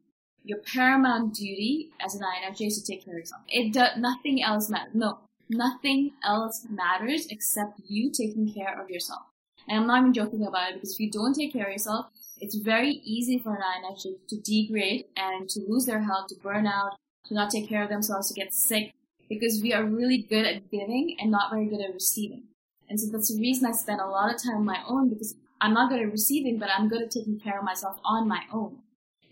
your 0.45 0.59
paramount 0.59 1.35
duty 1.35 1.91
as 2.05 2.17
an 2.17 2.23
INFJ 2.23 2.67
is 2.67 2.83
to 2.83 2.93
take 2.93 3.05
care 3.05 3.15
of 3.15 3.21
yourself. 3.21 3.43
It 3.49 3.73
does 3.73 3.97
nothing 3.97 4.43
else 4.43 4.69
matters. 4.69 4.95
No, 4.95 5.21
nothing 5.53 6.13
else 6.25 6.67
matters 6.69 7.27
except 7.31 7.81
you 7.87 8.11
taking 8.11 8.53
care 8.53 8.81
of 8.81 8.91
yourself. 8.91 9.23
And 9.69 9.79
I'm 9.79 9.87
not 9.87 10.01
even 10.01 10.13
joking 10.13 10.47
about 10.47 10.71
it 10.71 10.75
because 10.75 10.95
if 10.95 11.01
you 11.01 11.11
don't 11.11 11.35
take 11.35 11.53
care 11.53 11.67
of 11.67 11.73
yourself, 11.73 12.07
it's 12.41 12.57
very 12.57 13.01
easy 13.05 13.39
for 13.39 13.55
an 13.55 13.63
INFJ 13.63 14.29
to 14.29 14.41
degrade 14.41 15.05
and 15.17 15.49
to 15.51 15.61
lose 15.69 15.87
their 15.87 16.01
health, 16.01 16.29
to 16.29 16.35
burn 16.43 16.67
out, 16.67 16.97
to 17.27 17.35
not 17.35 17.51
take 17.51 17.69
care 17.69 17.83
of 17.83 17.89
themselves, 17.89 18.29
to 18.29 18.35
get 18.35 18.53
sick, 18.53 18.93
because 19.29 19.63
we 19.63 19.73
are 19.73 19.85
really 19.85 20.19
good 20.19 20.45
at 20.45 20.71
giving 20.71 21.17
and 21.21 21.31
not 21.31 21.53
very 21.53 21.67
good 21.67 21.81
at 21.81 21.95
receiving. 21.95 22.45
And 22.89 22.99
so 22.99 23.11
that's 23.11 23.33
the 23.33 23.41
reason 23.41 23.67
I 23.67 23.73
spend 23.73 24.01
a 24.01 24.07
lot 24.07 24.35
of 24.35 24.43
time 24.43 24.57
on 24.57 24.65
my 24.65 24.83
own 24.87 25.09
because 25.09 25.37
I'm 25.61 25.73
not 25.73 25.91
good 25.91 26.03
at 26.03 26.11
receiving, 26.11 26.59
but 26.59 26.69
I'm 26.77 26.89
good 26.89 27.03
at 27.03 27.11
taking 27.13 27.39
care 27.39 27.59
of 27.59 27.65
myself 27.65 27.99
on 28.05 28.27
my 28.27 28.43
own. 28.53 28.79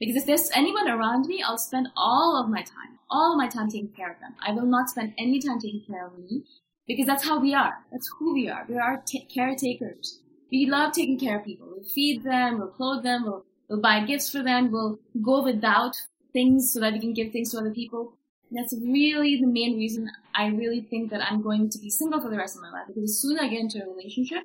Because 0.01 0.17
if 0.17 0.25
there's 0.25 0.51
anyone 0.55 0.89
around 0.89 1.27
me, 1.27 1.43
I'll 1.43 1.59
spend 1.59 1.89
all 1.95 2.43
of 2.43 2.49
my 2.49 2.63
time, 2.63 2.99
all 3.11 3.37
my 3.37 3.47
time 3.47 3.69
taking 3.69 3.91
care 3.91 4.11
of 4.11 4.19
them. 4.19 4.35
I 4.45 4.53
will 4.53 4.65
not 4.65 4.89
spend 4.89 5.13
any 5.19 5.41
time 5.41 5.61
taking 5.61 5.83
care 5.87 6.07
of 6.07 6.19
me 6.19 6.45
because 6.89 7.07
that's 7.07 7.25
how 7.25 7.39
we 7.39 7.55
are. 7.55 7.75
That's 7.93 8.11
who 8.19 8.33
we 8.33 8.49
are. 8.49 8.65
We 8.67 8.79
are 8.79 9.03
t- 9.07 9.27
caretakers. 9.33 10.21
We 10.51 10.67
love 10.67 10.93
taking 10.93 11.19
care 11.19 11.39
of 11.39 11.45
people. 11.45 11.69
We'll 11.71 11.85
feed 11.85 12.25
them, 12.25 12.59
we'll 12.59 12.69
clothe 12.69 13.05
them, 13.05 13.25
we'll, 13.25 13.45
we'll 13.69 13.81
buy 13.81 14.01
gifts 14.05 14.31
for 14.31 14.43
them, 14.43 14.73
we'll 14.73 14.99
go 15.23 15.45
without 15.45 15.95
things 16.33 16.73
so 16.73 16.81
that 16.81 16.95
we 16.95 16.99
can 16.99 17.13
give 17.13 17.31
things 17.31 17.51
to 17.53 17.59
other 17.59 17.71
people. 17.71 18.15
That's 18.51 18.75
really 18.83 19.37
the 19.37 19.47
main 19.47 19.77
reason 19.77 20.11
I 20.35 20.47
really 20.47 20.81
think 20.81 21.11
that 21.11 21.23
I'm 21.23 21.43
going 21.43 21.69
to 21.71 21.79
be 21.79 21.91
single 21.91 22.21
for 22.21 22.31
the 22.31 22.39
rest 22.39 22.57
of 22.57 22.63
my 22.63 22.71
life 22.71 22.87
because 22.89 23.05
as 23.05 23.21
soon 23.21 23.37
as 23.37 23.45
I 23.45 23.49
get 23.49 23.61
into 23.61 23.85
a 23.85 23.89
relationship, 23.89 24.43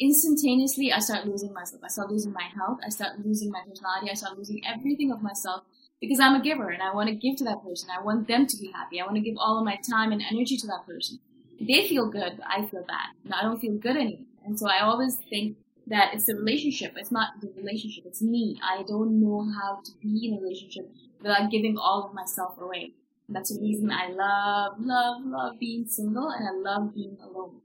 instantaneously 0.00 0.92
I 0.92 0.98
start 0.98 1.26
losing 1.26 1.52
myself. 1.52 1.82
I 1.84 1.88
start 1.88 2.10
losing 2.10 2.32
my 2.32 2.48
health. 2.56 2.78
I 2.84 2.88
start 2.90 3.24
losing 3.24 3.50
my 3.50 3.60
personality. 3.66 4.10
I 4.10 4.14
start 4.14 4.38
losing 4.38 4.62
everything 4.66 5.12
of 5.12 5.22
myself 5.22 5.62
because 6.00 6.20
I'm 6.20 6.34
a 6.34 6.42
giver 6.42 6.70
and 6.70 6.82
I 6.82 6.94
want 6.94 7.08
to 7.08 7.14
give 7.14 7.36
to 7.36 7.44
that 7.44 7.62
person. 7.62 7.88
I 7.90 8.02
want 8.02 8.28
them 8.28 8.46
to 8.46 8.56
be 8.56 8.70
happy. 8.72 9.00
I 9.00 9.04
want 9.04 9.16
to 9.16 9.22
give 9.22 9.36
all 9.38 9.58
of 9.58 9.64
my 9.64 9.76
time 9.88 10.12
and 10.12 10.22
energy 10.30 10.56
to 10.58 10.66
that 10.68 10.86
person. 10.86 11.18
They 11.60 11.88
feel 11.88 12.10
good, 12.10 12.34
but 12.36 12.46
I 12.46 12.66
feel 12.66 12.84
bad. 12.86 13.32
I 13.32 13.42
don't 13.42 13.60
feel 13.60 13.76
good 13.76 13.96
anymore. 13.96 14.26
And 14.44 14.58
so 14.58 14.68
I 14.68 14.80
always 14.80 15.16
think 15.30 15.56
that 15.86 16.14
it's 16.14 16.26
the 16.26 16.34
relationship. 16.34 16.94
It's 16.96 17.12
not 17.12 17.40
the 17.40 17.52
relationship. 17.56 18.04
It's 18.06 18.22
me. 18.22 18.58
I 18.62 18.82
don't 18.82 19.20
know 19.20 19.46
how 19.60 19.80
to 19.84 19.92
be 20.02 20.28
in 20.28 20.38
a 20.38 20.40
relationship 20.40 20.90
without 21.20 21.50
giving 21.50 21.78
all 21.78 22.06
of 22.06 22.14
myself 22.14 22.60
away. 22.60 22.92
That's 23.28 23.54
the 23.54 23.60
reason 23.60 23.90
I 23.90 24.08
love, 24.08 24.74
love, 24.78 25.22
love 25.24 25.58
being 25.58 25.86
single 25.86 26.28
and 26.28 26.46
I 26.46 26.52
love 26.52 26.94
being 26.94 27.16
alone. 27.22 27.60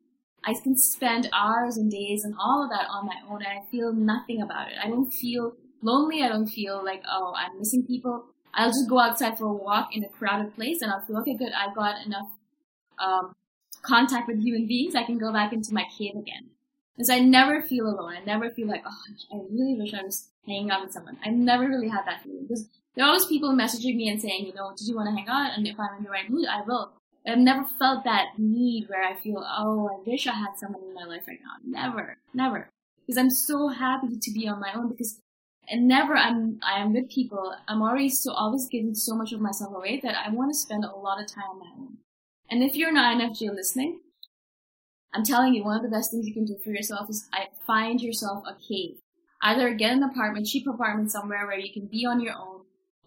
I 0.45 0.53
can 0.53 0.77
spend 0.77 1.29
hours 1.33 1.77
and 1.77 1.91
days 1.91 2.23
and 2.23 2.35
all 2.39 2.63
of 2.63 2.69
that 2.69 2.87
on 2.89 3.05
my 3.05 3.15
own 3.29 3.41
and 3.43 3.59
I 3.59 3.69
feel 3.69 3.93
nothing 3.93 4.41
about 4.41 4.69
it. 4.69 4.77
I 4.81 4.87
don't 4.87 5.11
feel 5.11 5.53
lonely. 5.81 6.23
I 6.23 6.29
don't 6.29 6.47
feel 6.47 6.83
like, 6.83 7.03
oh, 7.09 7.33
I'm 7.35 7.57
missing 7.57 7.85
people. 7.85 8.25
I'll 8.53 8.69
just 8.69 8.89
go 8.89 8.99
outside 8.99 9.37
for 9.37 9.45
a 9.45 9.53
walk 9.53 9.95
in 9.95 10.03
a 10.03 10.09
crowded 10.09 10.55
place 10.55 10.81
and 10.81 10.91
I'll 10.91 11.01
feel, 11.01 11.17
okay, 11.17 11.35
good. 11.35 11.51
I've 11.53 11.75
got 11.75 12.05
enough, 12.05 12.29
um, 12.99 13.35
contact 13.81 14.27
with 14.27 14.41
human 14.41 14.67
beings. 14.67 14.95
I 14.95 15.03
can 15.03 15.17
go 15.17 15.31
back 15.31 15.53
into 15.53 15.73
my 15.73 15.85
cave 15.97 16.15
again. 16.15 16.49
Because 16.95 17.09
I 17.09 17.19
never 17.19 17.61
feel 17.61 17.87
alone. 17.87 18.13
I 18.13 18.23
never 18.25 18.49
feel 18.49 18.67
like, 18.67 18.83
oh, 18.85 19.03
I 19.33 19.39
really 19.49 19.75
wish 19.79 19.93
I 19.93 20.03
was 20.03 20.29
hanging 20.45 20.69
out 20.69 20.83
with 20.83 20.91
someone. 20.91 21.17
I 21.23 21.29
never 21.29 21.65
really 21.67 21.87
had 21.87 22.05
that 22.05 22.23
feeling. 22.23 22.41
Because 22.41 22.67
there 22.95 23.05
are 23.05 23.07
always 23.07 23.25
people 23.25 23.53
messaging 23.53 23.95
me 23.95 24.09
and 24.09 24.21
saying, 24.21 24.45
you 24.45 24.53
know, 24.53 24.73
did 24.75 24.85
you 24.85 24.95
want 24.95 25.07
to 25.07 25.15
hang 25.15 25.29
out? 25.29 25.57
And 25.57 25.65
if 25.65 25.79
I'm 25.79 25.97
in 25.97 26.03
the 26.03 26.09
right 26.09 26.29
mood, 26.29 26.47
I 26.47 26.61
will. 26.61 26.91
I've 27.27 27.37
never 27.37 27.65
felt 27.77 28.05
that 28.05 28.37
need 28.37 28.87
where 28.87 29.03
I 29.03 29.15
feel, 29.15 29.45
oh, 29.45 29.89
I 29.89 30.09
wish 30.09 30.25
I 30.27 30.33
had 30.33 30.57
someone 30.57 30.83
in 30.83 30.93
my 30.93 31.03
life 31.03 31.23
right 31.27 31.39
now. 31.43 31.81
Never, 31.81 32.17
never. 32.33 32.69
Because 33.05 33.17
I'm 33.17 33.29
so 33.29 33.67
happy 33.67 34.17
to 34.19 34.31
be 34.31 34.47
on 34.47 34.59
my 34.59 34.73
own 34.73 34.89
because 34.89 35.19
and 35.69 35.87
never 35.87 36.15
I'm 36.15 36.59
I 36.63 36.81
am 36.81 36.93
with 36.93 37.09
people. 37.09 37.53
I'm 37.67 37.81
already 37.81 38.09
so 38.09 38.33
always 38.33 38.67
giving 38.67 38.95
so 38.95 39.15
much 39.15 39.31
of 39.31 39.39
myself 39.39 39.73
away 39.75 39.99
that 40.03 40.15
I 40.15 40.31
want 40.31 40.51
to 40.51 40.57
spend 40.57 40.83
a 40.83 40.95
lot 40.95 41.21
of 41.21 41.31
time 41.31 41.49
on 41.51 41.59
my 41.59 41.71
own. 41.77 41.97
And 42.49 42.63
if 42.63 42.75
you're 42.75 42.89
an 42.89 42.95
INFJ 42.95 43.53
listening, 43.53 43.99
I'm 45.13 45.23
telling 45.23 45.53
you, 45.53 45.63
one 45.63 45.77
of 45.77 45.83
the 45.83 45.95
best 45.95 46.11
things 46.11 46.27
you 46.27 46.33
can 46.33 46.45
do 46.45 46.57
for 46.63 46.71
yourself 46.71 47.09
is 47.09 47.29
find 47.65 48.01
yourself 48.01 48.43
a 48.47 48.55
cave. 48.55 48.97
Either 49.41 49.73
get 49.73 49.93
an 49.93 50.03
apartment, 50.03 50.47
cheap 50.47 50.67
apartment 50.67 51.11
somewhere 51.11 51.45
where 51.45 51.57
you 51.57 51.71
can 51.71 51.85
be 51.85 52.05
on 52.05 52.19
your 52.19 52.33
own, 52.33 52.61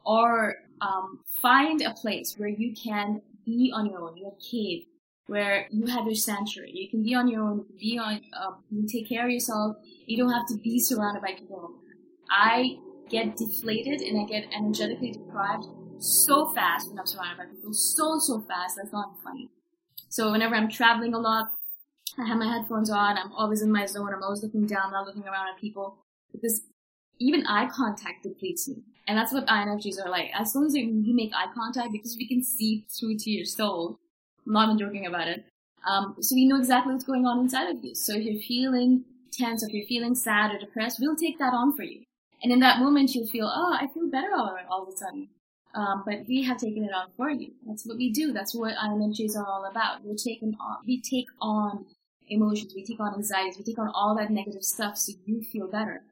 or 0.05 0.57
um, 0.81 1.21
find 1.41 1.83
a 1.83 1.93
place 1.93 2.35
where 2.39 2.49
you 2.49 2.75
can 2.75 3.21
be 3.45 3.73
on 3.75 3.87
your 3.87 4.01
own, 4.01 4.17
your 4.17 4.35
cave, 4.51 4.85
where 5.27 5.67
you 5.71 5.87
have 5.87 6.07
your 6.07 6.15
sanctuary. 6.15 6.73
You 6.75 6.91
can 6.91 7.03
be 7.03 7.15
on 7.15 7.29
your 7.29 7.43
own, 7.43 7.65
be 7.79 7.99
on, 7.99 8.21
um, 8.41 8.65
you 8.71 8.87
take 8.87 9.09
care 9.09 9.25
of 9.25 9.31
yourself. 9.31 9.77
You 10.07 10.17
don't 10.17 10.33
have 10.33 10.47
to 10.49 10.57
be 10.57 10.79
surrounded 10.79 11.23
by 11.23 11.35
people. 11.39 11.75
I 12.31 12.79
get 13.09 13.37
deflated 13.37 14.01
and 14.01 14.21
I 14.21 14.25
get 14.25 14.49
energetically 14.55 15.13
deprived 15.13 15.67
so 15.99 16.53
fast 16.55 16.89
when 16.89 16.99
I'm 16.99 17.07
surrounded 17.07 17.39
by 17.39 17.45
people, 17.45 17.73
so 17.73 18.19
so 18.19 18.41
fast. 18.49 18.77
That's 18.77 18.93
not 18.93 19.15
funny. 19.23 19.51
So 20.09 20.33
whenever 20.33 20.55
I'm 20.55 20.69
traveling 20.69 21.15
a 21.15 21.19
lot, 21.19 21.53
I 22.19 22.27
have 22.27 22.39
my 22.39 22.51
headphones 22.53 22.91
on. 22.91 23.17
I'm 23.17 23.33
always 23.33 23.63
in 23.63 23.71
my 23.71 23.87
zone. 23.87 24.13
I'm 24.13 24.23
always 24.23 24.43
looking 24.43 24.67
down, 24.67 24.93
not 24.93 25.07
looking 25.07 25.25
around 25.25 25.49
at 25.49 25.61
people 25.61 25.99
because 26.33 26.63
even 27.23 27.47
eye 27.47 27.69
contact 27.69 28.23
depletes 28.23 28.69
me. 28.69 28.83
And 29.07 29.19
that's 29.19 29.33
what 29.33 29.47
INFJs 29.47 30.05
are 30.05 30.11
like. 30.11 30.31
As 30.35 30.53
soon 30.53 30.67
as 30.67 30.75
you 30.75 31.15
make 31.15 31.33
eye 31.35 31.53
contact, 31.55 31.93
because 31.93 32.17
we 32.17 32.29
can 32.29 32.43
see 32.43 32.85
through 32.89 33.19
to 33.19 33.31
your 33.31 33.45
soul, 33.45 33.99
I'm 34.47 34.53
not 34.53 34.65
even 34.67 34.79
joking 34.79 35.07
about 35.07 35.29
it. 35.29 35.45
Um, 35.87 36.17
so 36.21 36.35
we 36.35 36.47
know 36.47 36.59
exactly 36.59 36.93
what's 36.93 37.05
going 37.05 37.27
on 37.27 37.41
inside 37.41 37.69
of 37.69 37.85
you. 37.85 37.95
So 37.95 38.15
if 38.15 38.23
you're 38.23 38.41
feeling 38.41 39.05
tense, 39.33 39.63
if 39.63 39.73
you're 39.73 39.87
feeling 39.87 40.15
sad 40.15 40.55
or 40.55 40.59
depressed, 40.59 40.99
we'll 41.01 41.17
take 41.17 41.39
that 41.39 41.53
on 41.53 41.75
for 41.75 41.83
you. 41.83 42.03
And 42.43 42.53
in 42.53 42.61
that 42.61 42.79
moment, 42.79 43.15
you'll 43.15 43.27
feel, 43.27 43.51
oh, 43.53 43.77
I 43.81 43.89
feel 43.89 44.09
better 44.09 44.35
all, 44.35 44.57
all 44.71 44.83
of 44.83 44.89
a 44.89 44.97
sudden. 44.97 45.29
Um, 45.75 46.03
but 46.05 46.27
we 46.29 46.43
have 46.43 46.59
taken 46.59 46.85
it 46.85 46.93
on 46.93 47.09
for 47.17 47.31
you. 47.31 47.53
That's 47.67 47.87
what 47.87 47.97
we 47.97 48.13
do. 48.13 48.33
That's 48.33 48.55
what 48.55 48.75
INFJs 48.77 49.37
are 49.37 49.47
all 49.47 49.65
about. 49.65 50.05
We're 50.05 50.17
taking 50.17 50.55
on, 50.61 50.79
we 50.87 51.01
take 51.01 51.29
on 51.41 51.87
emotions, 52.29 52.75
we 52.75 52.85
take 52.85 53.01
on 53.01 53.15
anxieties, 53.15 53.57
we 53.57 53.65
take 53.65 53.79
on 53.79 53.91
all 53.95 54.15
that 54.17 54.31
negative 54.31 54.65
stuff 54.65 54.99
so 54.99 55.13
you 55.25 55.43
feel 55.43 55.69
better. 55.69 56.03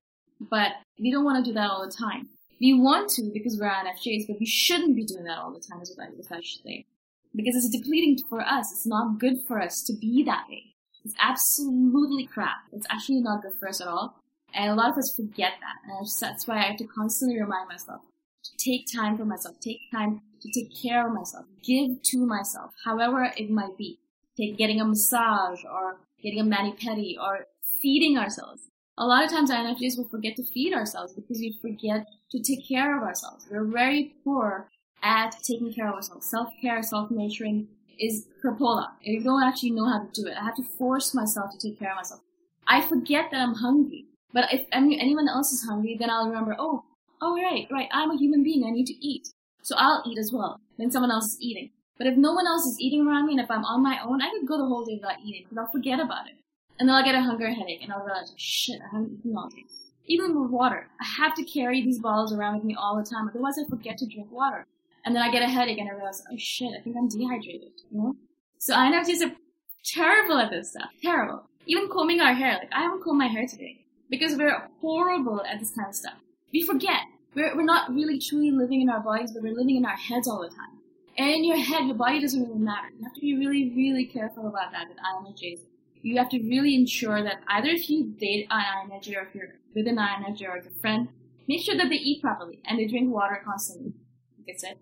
But 0.41 0.73
we 0.99 1.11
don't 1.11 1.25
want 1.25 1.45
to 1.45 1.51
do 1.51 1.55
that 1.55 1.71
all 1.71 1.85
the 1.85 1.93
time. 1.93 2.29
We 2.61 2.75
want 2.75 3.11
to 3.11 3.31
because 3.33 3.59
we're 3.59 3.69
INFJs, 3.69 4.27
but 4.27 4.39
we 4.39 4.47
shouldn't 4.47 4.97
be 4.97 5.05
doing 5.05 5.25
that 5.25 5.39
all 5.39 5.53
the 5.53 5.61
time, 5.61 5.81
is 5.81 5.97
what 5.97 6.09
I, 6.09 6.41
should 6.41 6.63
say. 6.63 6.87
Because 7.35 7.57
it's 7.57 7.69
depleting 7.69 8.19
for 8.29 8.41
us. 8.41 8.73
It's 8.73 8.87
not 8.87 9.19
good 9.19 9.39
for 9.47 9.61
us 9.61 9.83
to 9.85 9.95
be 9.95 10.23
that 10.25 10.45
way. 10.49 10.65
It's 11.05 11.15
absolutely 11.19 12.27
crap. 12.27 12.59
It's 12.73 12.87
actually 12.91 13.21
not 13.21 13.43
good 13.43 13.55
for 13.59 13.69
us 13.69 13.81
at 13.81 13.89
all. 13.89 14.17
And 14.55 14.71
a 14.71 14.75
lot 14.75 14.91
of 14.91 14.99
us 14.99 15.15
forget 15.15 15.53
that. 15.61 15.77
And 15.89 16.07
that's 16.21 16.47
why 16.47 16.59
I 16.59 16.63
have 16.63 16.77
to 16.79 16.87
constantly 16.87 17.41
remind 17.41 17.69
myself 17.69 18.03
to 18.43 18.51
take 18.57 18.87
time 18.93 19.17
for 19.17 19.25
myself, 19.25 19.57
take 19.61 19.81
time 19.93 20.23
to 20.41 20.51
take 20.53 20.75
care 20.75 21.07
of 21.07 21.15
myself, 21.15 21.45
give 21.63 22.03
to 22.03 22.27
myself, 22.27 22.73
however 22.85 23.33
it 23.37 23.51
might 23.51 23.77
be. 23.77 23.99
Take 24.37 24.57
getting 24.57 24.81
a 24.81 24.85
massage 24.85 25.65
or 25.65 25.99
getting 26.23 26.41
a 26.41 26.45
mani 26.45 26.73
pedi 26.73 27.15
or 27.21 27.47
feeding 27.83 28.17
ourselves. 28.17 28.63
A 29.01 29.07
lot 29.07 29.25
of 29.25 29.31
times 29.31 29.51
INFJs 29.51 29.97
will 29.97 30.09
forget 30.11 30.37
to 30.37 30.45
feed 30.45 30.75
ourselves 30.75 31.15
because 31.15 31.39
we 31.39 31.59
forget 31.63 32.07
to 32.33 32.39
take 32.39 32.69
care 32.69 32.95
of 32.99 33.03
ourselves. 33.03 33.47
We're 33.51 33.65
very 33.65 34.15
poor 34.23 34.69
at 35.03 35.35
taking 35.43 35.73
care 35.73 35.89
of 35.89 35.95
ourselves. 35.95 36.29
Self-care, 36.29 36.83
self-nurturing 36.83 37.67
is 37.99 38.27
crapola. 38.45 38.89
I 39.07 39.23
don't 39.25 39.43
actually 39.43 39.71
know 39.71 39.89
how 39.89 40.01
to 40.01 40.09
do 40.13 40.29
it. 40.29 40.37
I 40.39 40.45
have 40.45 40.57
to 40.57 40.63
force 40.77 41.15
myself 41.15 41.51
to 41.53 41.59
take 41.59 41.79
care 41.79 41.93
of 41.93 41.97
myself. 41.97 42.21
I 42.69 42.83
forget 42.83 43.31
that 43.31 43.41
I'm 43.41 43.55
hungry. 43.55 44.05
But 44.35 44.53
if 44.53 44.67
anyone 44.71 45.31
else 45.31 45.51
is 45.51 45.65
hungry, 45.65 45.97
then 45.99 46.11
I'll 46.11 46.29
remember, 46.29 46.55
oh, 46.59 46.85
oh, 47.23 47.35
right, 47.37 47.67
right, 47.71 47.89
I'm 47.93 48.11
a 48.11 48.19
human 48.19 48.45
being. 48.45 48.67
I 48.67 48.71
need 48.71 48.87
to 48.89 49.07
eat. 49.07 49.29
So 49.63 49.77
I'll 49.79 50.03
eat 50.07 50.19
as 50.19 50.31
well 50.31 50.61
when 50.77 50.91
someone 50.91 51.11
else 51.11 51.25
is 51.25 51.41
eating. 51.41 51.71
But 51.97 52.07
if 52.07 52.19
no 52.19 52.35
one 52.35 52.47
else 52.47 52.67
is 52.67 52.79
eating 52.79 53.07
around 53.07 53.29
me 53.29 53.33
and 53.33 53.41
if 53.41 53.51
I'm 53.51 53.65
on 53.65 53.83
my 53.83 53.99
own, 54.05 54.21
I 54.21 54.29
could 54.29 54.47
go 54.47 54.59
the 54.59 54.67
whole 54.67 54.85
day 54.85 54.97
without 54.97 55.21
eating 55.25 55.45
because 55.45 55.57
I'll 55.57 55.73
forget 55.73 56.01
about 56.01 56.29
it. 56.29 56.35
And 56.81 56.89
then 56.89 56.97
I'll 56.97 57.05
get 57.05 57.15
a 57.15 57.21
hunger 57.21 57.51
headache 57.51 57.83
and 57.83 57.93
I'll 57.93 58.03
realize, 58.03 58.33
shit, 58.39 58.81
I 58.81 58.97
haven't 58.97 59.19
eaten 59.19 59.37
all 59.37 59.51
day. 59.51 59.67
Even 60.07 60.41
with 60.41 60.51
water, 60.51 60.89
I 60.99 61.23
have 61.23 61.35
to 61.35 61.45
carry 61.45 61.83
these 61.83 62.01
bottles 62.01 62.33
around 62.33 62.57
with 62.57 62.65
me 62.65 62.75
all 62.75 62.97
the 62.97 63.09
time. 63.09 63.29
Otherwise 63.29 63.57
I 63.63 63.69
forget 63.69 63.99
to 63.99 64.07
drink 64.07 64.33
water. 64.33 64.67
And 65.05 65.15
then 65.15 65.23
I 65.23 65.31
get 65.31 65.43
a 65.43 65.47
headache 65.47 65.79
and 65.79 65.91
I 65.91 65.93
realize, 65.93 66.23
oh 66.33 66.37
shit, 66.39 66.71
I 66.77 66.83
think 66.83 66.97
I'm 66.97 67.07
dehydrated, 67.07 67.73
you 67.91 67.99
know? 67.99 68.17
So 68.59 68.75
INFJs 68.75 69.27
are 69.27 69.37
terrible 69.85 70.39
at 70.39 70.51
this 70.51 70.71
stuff. 70.71 70.91
Terrible. 71.03 71.45
Even 71.67 71.89
combing 71.91 72.21
our 72.21 72.33
hair. 72.33 72.55
Like, 72.55 72.73
I 72.73 72.81
haven't 72.81 73.05
combed 73.05 73.19
my 73.19 73.27
hair 73.27 73.47
today. 73.47 73.85
Because 74.09 74.37
we're 74.37 74.69
horrible 74.81 75.43
at 75.45 75.61
this 75.61 75.73
kind 75.75 75.89
of 75.89 75.95
stuff. 75.95 76.17
We 76.51 76.63
forget. 76.65 77.03
We're, 77.35 77.55
we're 77.55 77.63
not 77.63 77.93
really 77.93 78.19
truly 78.19 78.51
living 78.51 78.81
in 78.81 78.89
our 78.89 79.01
bodies, 79.01 79.33
but 79.33 79.43
we're 79.43 79.55
living 79.55 79.77
in 79.77 79.85
our 79.85 79.97
heads 79.97 80.27
all 80.27 80.41
the 80.41 80.49
time. 80.49 80.81
And 81.19 81.29
in 81.29 81.45
your 81.45 81.59
head, 81.59 81.87
your 81.87 81.97
body 81.97 82.21
doesn't 82.21 82.43
really 82.43 82.59
matter. 82.59 82.89
You 82.99 83.05
have 83.05 83.15
to 83.15 83.21
be 83.21 83.37
really, 83.37 83.73
really 83.77 84.07
careful 84.07 84.49
about 84.49 84.73
that 84.73 84.89
with 84.89 84.97
INFJs. 84.97 85.61
You 86.03 86.17
have 86.19 86.31
to 86.31 86.39
really 86.41 86.75
ensure 86.75 87.23
that 87.23 87.41
either 87.49 87.69
if 87.69 87.91
you 87.91 88.15
date 88.19 88.47
an 88.51 88.91
INFJ 88.91 89.17
or 89.17 89.27
if 89.27 89.35
you're 89.35 89.55
with 89.75 89.87
an 89.87 89.97
INFJ 89.97 90.49
or 90.49 90.57
a 90.57 90.81
friend, 90.81 91.09
make 91.47 91.63
sure 91.63 91.77
that 91.77 91.89
they 91.89 91.97
eat 91.97 92.23
properly 92.23 92.61
and 92.65 92.79
they 92.79 92.87
drink 92.87 93.13
water 93.13 93.41
constantly. 93.45 93.93
Like 94.39 94.57
I 94.57 94.59
said. 94.59 94.77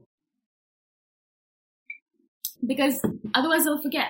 Because 2.64 3.02
otherwise 3.34 3.64
they'll 3.64 3.82
forget. 3.82 4.08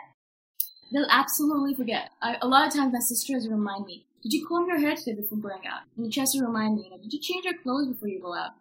They'll 0.92 1.06
absolutely 1.10 1.74
forget. 1.74 2.10
I, 2.22 2.36
a 2.40 2.48
lot 2.48 2.66
of 2.66 2.74
times 2.74 2.92
my 2.92 3.00
sisters 3.00 3.48
remind 3.48 3.86
me, 3.86 4.06
did 4.22 4.32
you 4.32 4.46
comb 4.46 4.68
your 4.68 4.78
hair 4.78 4.96
today 4.96 5.14
before 5.14 5.38
going 5.38 5.66
out? 5.66 5.82
And 5.96 6.12
she 6.12 6.20
has 6.20 6.32
to 6.32 6.44
remind 6.44 6.76
me, 6.76 6.84
you 6.84 6.90
know, 6.90 6.98
did 6.98 7.12
you 7.12 7.20
change 7.20 7.44
your 7.44 7.54
clothes 7.62 7.88
before 7.88 8.08
you 8.08 8.20
go 8.20 8.34
out? 8.34 8.52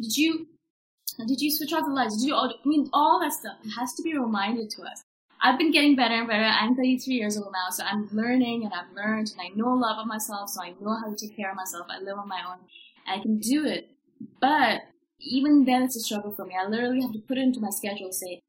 Did 0.00 0.16
you 0.16 0.46
did 1.26 1.40
you 1.40 1.50
switch 1.50 1.72
off 1.72 1.84
the 1.84 1.92
lights? 1.92 2.16
Did 2.16 2.28
you 2.28 2.34
all, 2.34 2.48
I 2.48 2.68
mean, 2.68 2.88
all 2.92 3.20
that 3.20 3.32
stuff 3.32 3.56
it 3.64 3.70
has 3.78 3.92
to 3.94 4.02
be 4.02 4.16
reminded 4.16 4.70
to 4.70 4.82
us. 4.82 5.02
I've 5.42 5.58
been 5.58 5.72
getting 5.72 5.96
better 5.96 6.14
and 6.14 6.28
better. 6.28 6.44
I'm 6.44 6.76
33 6.76 7.14
years 7.14 7.38
old 7.38 7.52
now, 7.52 7.70
so 7.70 7.82
I'm 7.84 8.08
learning 8.12 8.64
and 8.64 8.72
I've 8.74 8.94
learned 8.94 9.32
and 9.32 9.40
I 9.40 9.48
know 9.54 9.72
a 9.72 9.74
lot 9.74 9.94
about 9.94 10.06
myself, 10.06 10.50
so 10.50 10.62
I 10.62 10.74
know 10.80 10.96
how 11.00 11.08
to 11.10 11.16
take 11.16 11.36
care 11.36 11.50
of 11.50 11.56
myself. 11.56 11.86
I 11.88 11.98
live 12.00 12.18
on 12.18 12.28
my 12.28 12.42
own. 12.46 12.58
I 13.06 13.20
can 13.22 13.38
do 13.38 13.64
it. 13.64 13.90
But 14.40 14.82
even 15.18 15.64
then, 15.64 15.82
it's 15.82 15.96
a 15.96 16.00
struggle 16.00 16.30
for 16.30 16.44
me. 16.44 16.54
I 16.60 16.68
literally 16.68 17.00
have 17.00 17.12
to 17.12 17.18
put 17.20 17.38
it 17.38 17.42
into 17.42 17.60
my 17.60 17.70
schedule, 17.70 18.12
say, 18.12 18.42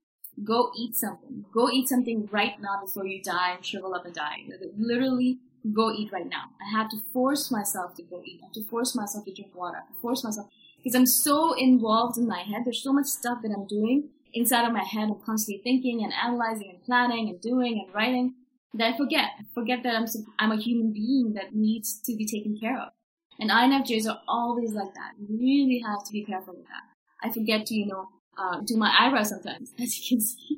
go 0.43 0.71
eat 0.77 0.95
something. 0.95 1.45
Go 1.53 1.69
eat 1.69 1.87
something 1.87 2.27
right 2.31 2.59
now 2.59 2.81
before 2.81 3.05
you 3.05 3.21
die 3.21 3.53
and 3.55 3.65
shrivel 3.65 3.93
up 3.93 4.05
and 4.05 4.13
die. 4.13 4.43
Literally, 4.77 5.39
go 5.73 5.91
eat 5.91 6.11
right 6.11 6.27
now. 6.27 6.45
I 6.61 6.77
have 6.77 6.89
to 6.91 6.97
force 7.13 7.51
myself 7.51 7.95
to 7.95 8.03
go 8.03 8.21
eat. 8.25 8.39
I 8.41 8.47
have 8.47 8.53
to 8.53 8.63
force 8.63 8.95
myself 8.95 9.25
to 9.25 9.33
drink 9.33 9.55
water. 9.55 9.83
Force 10.01 10.23
myself 10.23 10.47
because 10.77 10.95
I'm 10.95 11.05
so 11.05 11.53
involved 11.53 12.17
in 12.17 12.27
my 12.27 12.41
head. 12.41 12.63
There's 12.65 12.81
so 12.81 12.93
much 12.93 13.05
stuff 13.05 13.41
that 13.43 13.51
I'm 13.51 13.67
doing 13.67 14.09
inside 14.33 14.65
of 14.65 14.73
my 14.73 14.83
head. 14.83 15.09
I'm 15.09 15.19
constantly 15.23 15.61
thinking 15.63 16.03
and 16.03 16.13
analyzing 16.13 16.69
and 16.69 16.80
planning 16.91 17.29
and 17.29 17.39
doing 17.39 17.85
and 17.85 17.95
writing 17.95 18.33
that 18.73 18.93
I 18.93 18.97
forget. 18.97 19.29
I 19.39 19.43
forget 19.53 19.79
that 19.83 19.95
I'm 19.95 20.05
I'm 20.39 20.51
a 20.51 20.61
human 20.61 20.91
being 20.91 21.33
that 21.35 21.55
needs 21.55 22.01
to 22.01 22.15
be 22.17 22.25
taken 22.25 22.57
care 22.59 22.77
of. 22.77 22.89
And 23.39 23.49
INFJs 23.49 24.09
are 24.09 24.19
always 24.27 24.73
like 24.73 24.93
that. 24.93 25.13
You 25.17 25.37
really 25.39 25.81
have 25.87 26.03
to 26.03 26.11
be 26.11 26.25
careful 26.25 26.53
with 26.53 26.65
that. 26.65 26.85
I 27.23 27.31
forget 27.31 27.65
to, 27.67 27.73
you 27.73 27.85
know, 27.85 28.09
uh, 28.37 28.59
do 28.65 28.75
my 28.75 28.93
eyebrows 28.99 29.29
sometimes, 29.29 29.71
as 29.81 29.97
you 29.97 30.17
can 30.17 30.21
see. 30.25 30.57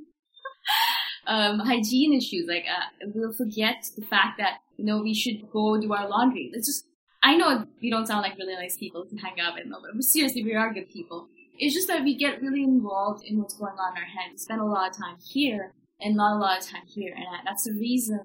um, 1.27 1.59
hygiene 1.59 2.13
issues, 2.13 2.47
like, 2.47 2.65
uh, 2.65 3.09
we'll 3.13 3.31
forget 3.33 3.85
the 3.95 4.03
fact 4.03 4.39
that, 4.39 4.57
you 4.77 4.85
know, 4.85 5.01
we 5.03 5.13
should 5.13 5.51
go 5.51 5.79
do 5.79 5.93
our 5.93 6.09
laundry. 6.09 6.49
It's 6.51 6.67
just, 6.67 6.87
I 7.21 7.37
know 7.37 7.67
we 7.79 7.91
don't 7.91 8.07
sound 8.07 8.23
like 8.23 8.37
really 8.39 8.55
nice 8.55 8.75
people 8.75 9.05
to 9.05 9.15
hang 9.17 9.39
out 9.39 9.53
with, 9.53 9.67
but 9.69 10.03
seriously, 10.03 10.43
we 10.43 10.55
are 10.55 10.73
good 10.73 10.89
people. 10.89 11.27
It's 11.59 11.75
just 11.75 11.87
that 11.87 12.03
we 12.03 12.17
get 12.17 12.41
really 12.41 12.63
involved 12.63 13.23
in 13.23 13.37
what's 13.39 13.53
going 13.53 13.77
on 13.77 13.95
in 13.95 14.01
our 14.01 14.09
head. 14.09 14.31
We 14.31 14.37
spend 14.37 14.59
a 14.59 14.65
lot 14.65 14.89
of 14.89 14.97
time 14.97 15.17
here 15.23 15.73
and 15.99 16.15
not 16.15 16.37
a 16.37 16.39
lot 16.39 16.59
of 16.59 16.65
time 16.67 16.85
here. 16.87 17.13
And 17.15 17.25
that's 17.45 17.63
the 17.63 17.73
reason 17.73 18.19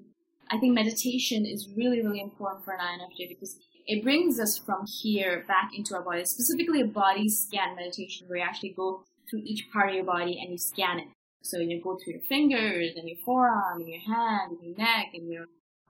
I 0.51 0.57
think 0.57 0.73
meditation 0.73 1.45
is 1.45 1.69
really, 1.75 2.01
really 2.01 2.21
important 2.21 2.65
for 2.65 2.73
an 2.73 2.79
INFJ 2.79 3.29
because 3.29 3.57
it 3.85 4.03
brings 4.03 4.39
us 4.39 4.57
from 4.57 4.85
here 4.85 5.45
back 5.47 5.71
into 5.75 5.95
our 5.95 6.01
body, 6.01 6.25
specifically 6.25 6.81
a 6.81 6.85
body 6.85 7.29
scan 7.29 7.75
meditation 7.75 8.27
where 8.27 8.39
you 8.39 8.43
actually 8.43 8.73
go 8.75 9.03
through 9.29 9.41
each 9.43 9.67
part 9.71 9.89
of 9.89 9.95
your 9.95 10.05
body 10.05 10.39
and 10.41 10.51
you 10.51 10.57
scan 10.57 10.99
it. 10.99 11.07
So 11.41 11.59
you 11.59 11.81
go 11.81 11.97
through 11.97 12.13
your 12.13 12.21
fingers 12.23 12.95
and 12.95 13.07
your 13.07 13.17
forearm 13.23 13.81
and 13.81 13.89
your 13.89 14.01
hand 14.01 14.51
and 14.51 14.63
your 14.63 14.77
neck 14.77 15.11
and 15.13 15.31
your 15.31 15.45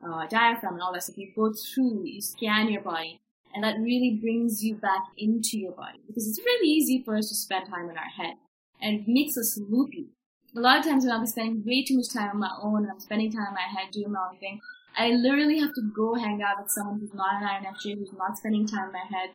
uh, 0.05 0.27
diaphragm 0.27 0.73
and 0.73 0.81
all 0.81 0.93
that 0.93 1.03
stuff. 1.03 1.17
You 1.17 1.31
go 1.35 1.51
through, 1.51 2.03
you 2.05 2.21
scan 2.21 2.69
your 2.69 2.81
body, 2.81 3.19
and 3.53 3.63
that 3.63 3.79
really 3.79 4.19
brings 4.21 4.63
you 4.63 4.75
back 4.75 5.03
into 5.17 5.57
your 5.57 5.71
body 5.71 5.99
because 6.07 6.27
it's 6.27 6.39
really 6.39 6.69
easy 6.69 7.01
for 7.03 7.17
us 7.17 7.29
to 7.29 7.35
spend 7.35 7.67
time 7.69 7.89
in 7.89 7.97
our 7.97 8.03
head 8.17 8.35
and 8.81 9.01
it 9.01 9.07
makes 9.07 9.37
us 9.37 9.59
loopy. 9.69 10.07
A 10.55 10.59
lot 10.59 10.79
of 10.79 10.85
times 10.85 11.05
when 11.05 11.13
I'm 11.13 11.27
spending 11.27 11.63
way 11.63 11.83
too 11.83 11.95
much 11.97 12.11
time 12.11 12.31
on 12.31 12.39
my 12.39 12.51
own 12.59 12.83
and 12.83 12.91
I'm 12.91 12.99
spending 12.99 13.31
time 13.31 13.49
in 13.49 13.53
my 13.53 13.61
head 13.61 13.91
doing 13.91 14.11
my 14.11 14.29
own 14.31 14.39
thing, 14.39 14.59
I 14.97 15.09
literally 15.09 15.59
have 15.59 15.75
to 15.75 15.81
go 15.95 16.15
hang 16.15 16.41
out 16.41 16.59
with 16.59 16.71
someone 16.71 16.99
who's 16.99 17.13
not 17.13 17.41
an 17.41 17.47
INFJ, 17.47 17.99
who's 17.99 18.13
not 18.17 18.37
spending 18.37 18.65
time 18.65 18.87
in 18.87 18.93
my 18.93 19.05
head, 19.11 19.29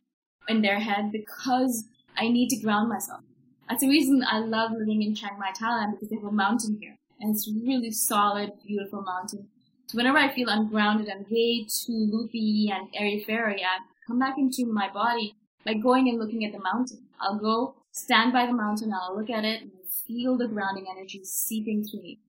in 0.49 0.61
their 0.61 0.79
head, 0.79 1.13
because 1.13 1.85
I 2.17 2.27
need 2.27 2.49
to 2.49 2.57
ground 2.57 2.89
myself. 2.89 3.21
That's 3.69 3.79
the 3.79 3.87
reason 3.87 4.25
I 4.29 4.39
love 4.39 4.71
living 4.73 5.03
in 5.03 5.15
Chiang 5.15 5.39
Mai, 5.39 5.51
Thailand, 5.51 5.93
because 5.93 6.09
they 6.09 6.17
have 6.17 6.25
a 6.25 6.31
mountain 6.31 6.77
here. 6.81 6.97
And 7.21 7.33
it's 7.33 7.47
a 7.47 7.53
really 7.65 7.91
solid, 7.91 8.51
beautiful 8.67 9.01
mountain. 9.01 9.47
So 9.87 9.97
whenever 9.97 10.17
I 10.17 10.33
feel 10.33 10.49
ungrounded, 10.49 11.09
I'm 11.09 11.25
way 11.31 11.65
too 11.65 12.09
loopy 12.11 12.71
and 12.73 12.89
airy 12.93 13.23
fairy, 13.25 13.63
I 13.63 13.79
come 14.05 14.19
back 14.19 14.37
into 14.37 14.65
my 14.65 14.91
body 14.91 15.35
by 15.65 15.75
going 15.75 16.09
and 16.09 16.19
looking 16.19 16.43
at 16.43 16.51
the 16.51 16.59
mountain. 16.59 17.03
I'll 17.21 17.39
go 17.39 17.75
stand 17.93 18.33
by 18.33 18.45
the 18.45 18.53
mountain, 18.53 18.91
I'll 18.93 19.15
look 19.15 19.29
at 19.29 19.45
it 19.45 19.61
and 19.61 19.71
feel 20.07 20.37
the 20.37 20.47
grounding 20.47 20.87
energy 20.89 21.21
seeping 21.23 21.83
through 21.83 22.01
me. 22.01 22.19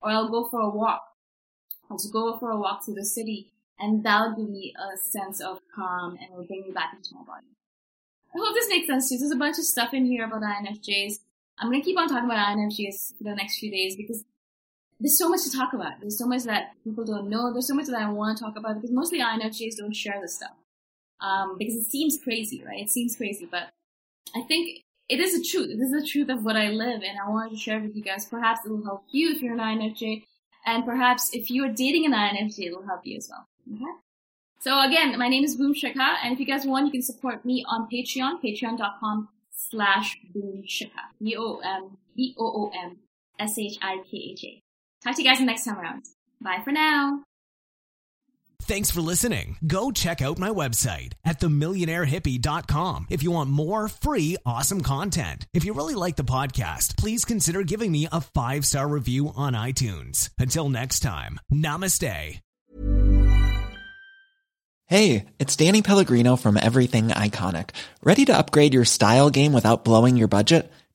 Or 0.00 0.10
I'll 0.10 0.30
go 0.30 0.48
for 0.48 0.60
a 0.60 0.68
walk. 0.68 1.02
I'll 1.90 1.96
just 1.96 2.12
go 2.12 2.36
for 2.38 2.50
a 2.50 2.58
walk 2.58 2.84
through 2.84 2.94
the 2.94 3.04
city 3.04 3.52
and 3.78 4.04
that'll 4.04 4.34
give 4.34 4.48
me 4.48 4.74
a 4.76 4.96
sense 4.96 5.40
of 5.40 5.60
calm 5.74 6.16
and 6.20 6.34
will 6.34 6.44
bring 6.44 6.62
me 6.62 6.72
back 6.72 6.92
into 6.96 7.14
my 7.14 7.22
body. 7.24 7.46
I 8.34 8.38
hope 8.38 8.54
this 8.54 8.68
makes 8.68 8.86
sense 8.86 9.08
too. 9.08 9.18
There's 9.18 9.30
a 9.30 9.36
bunch 9.36 9.58
of 9.58 9.64
stuff 9.64 9.94
in 9.94 10.06
here 10.06 10.24
about 10.24 10.42
INFJs. 10.42 11.18
I'm 11.58 11.70
gonna 11.70 11.82
keep 11.82 11.98
on 11.98 12.08
talking 12.08 12.26
about 12.26 12.56
INFJs 12.56 13.18
for 13.18 13.24
the 13.24 13.34
next 13.34 13.58
few 13.58 13.70
days 13.70 13.96
because 13.96 14.24
there's 15.00 15.18
so 15.18 15.28
much 15.28 15.42
to 15.44 15.52
talk 15.52 15.72
about. 15.72 16.00
There's 16.00 16.18
so 16.18 16.26
much 16.26 16.44
that 16.44 16.72
people 16.84 17.04
don't 17.04 17.28
know. 17.28 17.52
There's 17.52 17.66
so 17.66 17.74
much 17.74 17.86
that 17.86 18.00
I 18.00 18.10
want 18.10 18.36
to 18.36 18.44
talk 18.44 18.56
about 18.56 18.76
because 18.76 18.90
mostly 18.90 19.20
INFJs 19.20 19.76
don't 19.76 19.94
share 19.94 20.20
this 20.20 20.36
stuff. 20.36 20.56
Um, 21.20 21.56
because 21.58 21.74
it 21.74 21.90
seems 21.90 22.18
crazy, 22.22 22.62
right? 22.64 22.80
It 22.80 22.90
seems 22.90 23.16
crazy, 23.16 23.46
but 23.50 23.70
I 24.34 24.42
think 24.42 24.84
it 25.08 25.20
is 25.20 25.34
a 25.34 25.42
truth. 25.42 25.70
It 25.70 25.80
is 25.80 25.90
the 25.90 26.06
truth 26.06 26.28
of 26.28 26.44
what 26.44 26.56
I 26.56 26.68
live 26.68 27.02
and 27.02 27.18
I 27.18 27.28
wanted 27.28 27.50
to 27.50 27.56
share 27.56 27.80
with 27.80 27.94
you 27.94 28.02
guys. 28.02 28.26
Perhaps 28.26 28.64
it 28.64 28.70
will 28.70 28.84
help 28.84 29.04
you 29.10 29.30
if 29.30 29.40
you're 29.40 29.54
an 29.54 29.60
INFJ 29.60 30.24
and 30.64 30.84
perhaps 30.84 31.30
if 31.32 31.50
you 31.50 31.64
are 31.64 31.72
dating 31.72 32.06
an 32.06 32.12
INFJ, 32.12 32.58
it 32.58 32.76
will 32.76 32.86
help 32.86 33.00
you 33.04 33.16
as 33.16 33.30
well. 33.30 33.46
Okay? 33.72 33.92
So 34.60 34.80
again, 34.80 35.16
my 35.18 35.28
name 35.28 35.44
is 35.44 35.54
Boom 35.54 35.74
Shikha, 35.74 36.16
and 36.22 36.32
if 36.32 36.40
you 36.40 36.46
guys 36.46 36.66
want, 36.66 36.86
you 36.86 36.92
can 36.92 37.02
support 37.02 37.44
me 37.44 37.64
on 37.68 37.88
Patreon, 37.92 38.42
patreon.com 38.42 39.28
slash 39.52 40.18
Boom 40.34 40.64
Shikha. 40.66 41.12
B-O-M, 41.22 41.98
B-O-O-M, 42.16 42.96
S-H-I-K-H-A. 43.38 44.62
Talk 45.04 45.14
to 45.14 45.22
you 45.22 45.28
guys 45.28 45.40
next 45.40 45.64
time 45.64 45.78
around. 45.78 46.06
Bye 46.40 46.62
for 46.64 46.72
now. 46.72 47.22
Thanks 48.66 48.90
for 48.90 49.00
listening. 49.00 49.58
Go 49.64 49.92
check 49.92 50.20
out 50.20 50.40
my 50.40 50.48
website 50.48 51.12
at 51.24 51.38
themillionairehippie.com 51.38 53.06
if 53.10 53.22
you 53.22 53.30
want 53.30 53.48
more 53.48 53.86
free, 53.86 54.36
awesome 54.44 54.80
content. 54.80 55.46
If 55.54 55.64
you 55.64 55.72
really 55.72 55.94
like 55.94 56.16
the 56.16 56.24
podcast, 56.24 56.96
please 56.96 57.24
consider 57.24 57.62
giving 57.62 57.92
me 57.92 58.08
a 58.10 58.20
five 58.20 58.66
star 58.66 58.88
review 58.88 59.32
on 59.36 59.52
iTunes. 59.52 60.30
Until 60.40 60.68
next 60.68 60.98
time, 61.00 61.38
namaste. 61.52 62.40
Hey, 64.86 65.26
it's 65.38 65.56
Danny 65.56 65.82
Pellegrino 65.82 66.34
from 66.34 66.56
Everything 66.56 67.08
Iconic. 67.08 67.70
Ready 68.02 68.24
to 68.24 68.36
upgrade 68.36 68.74
your 68.74 68.84
style 68.84 69.30
game 69.30 69.52
without 69.52 69.84
blowing 69.84 70.16
your 70.16 70.28
budget? 70.28 70.72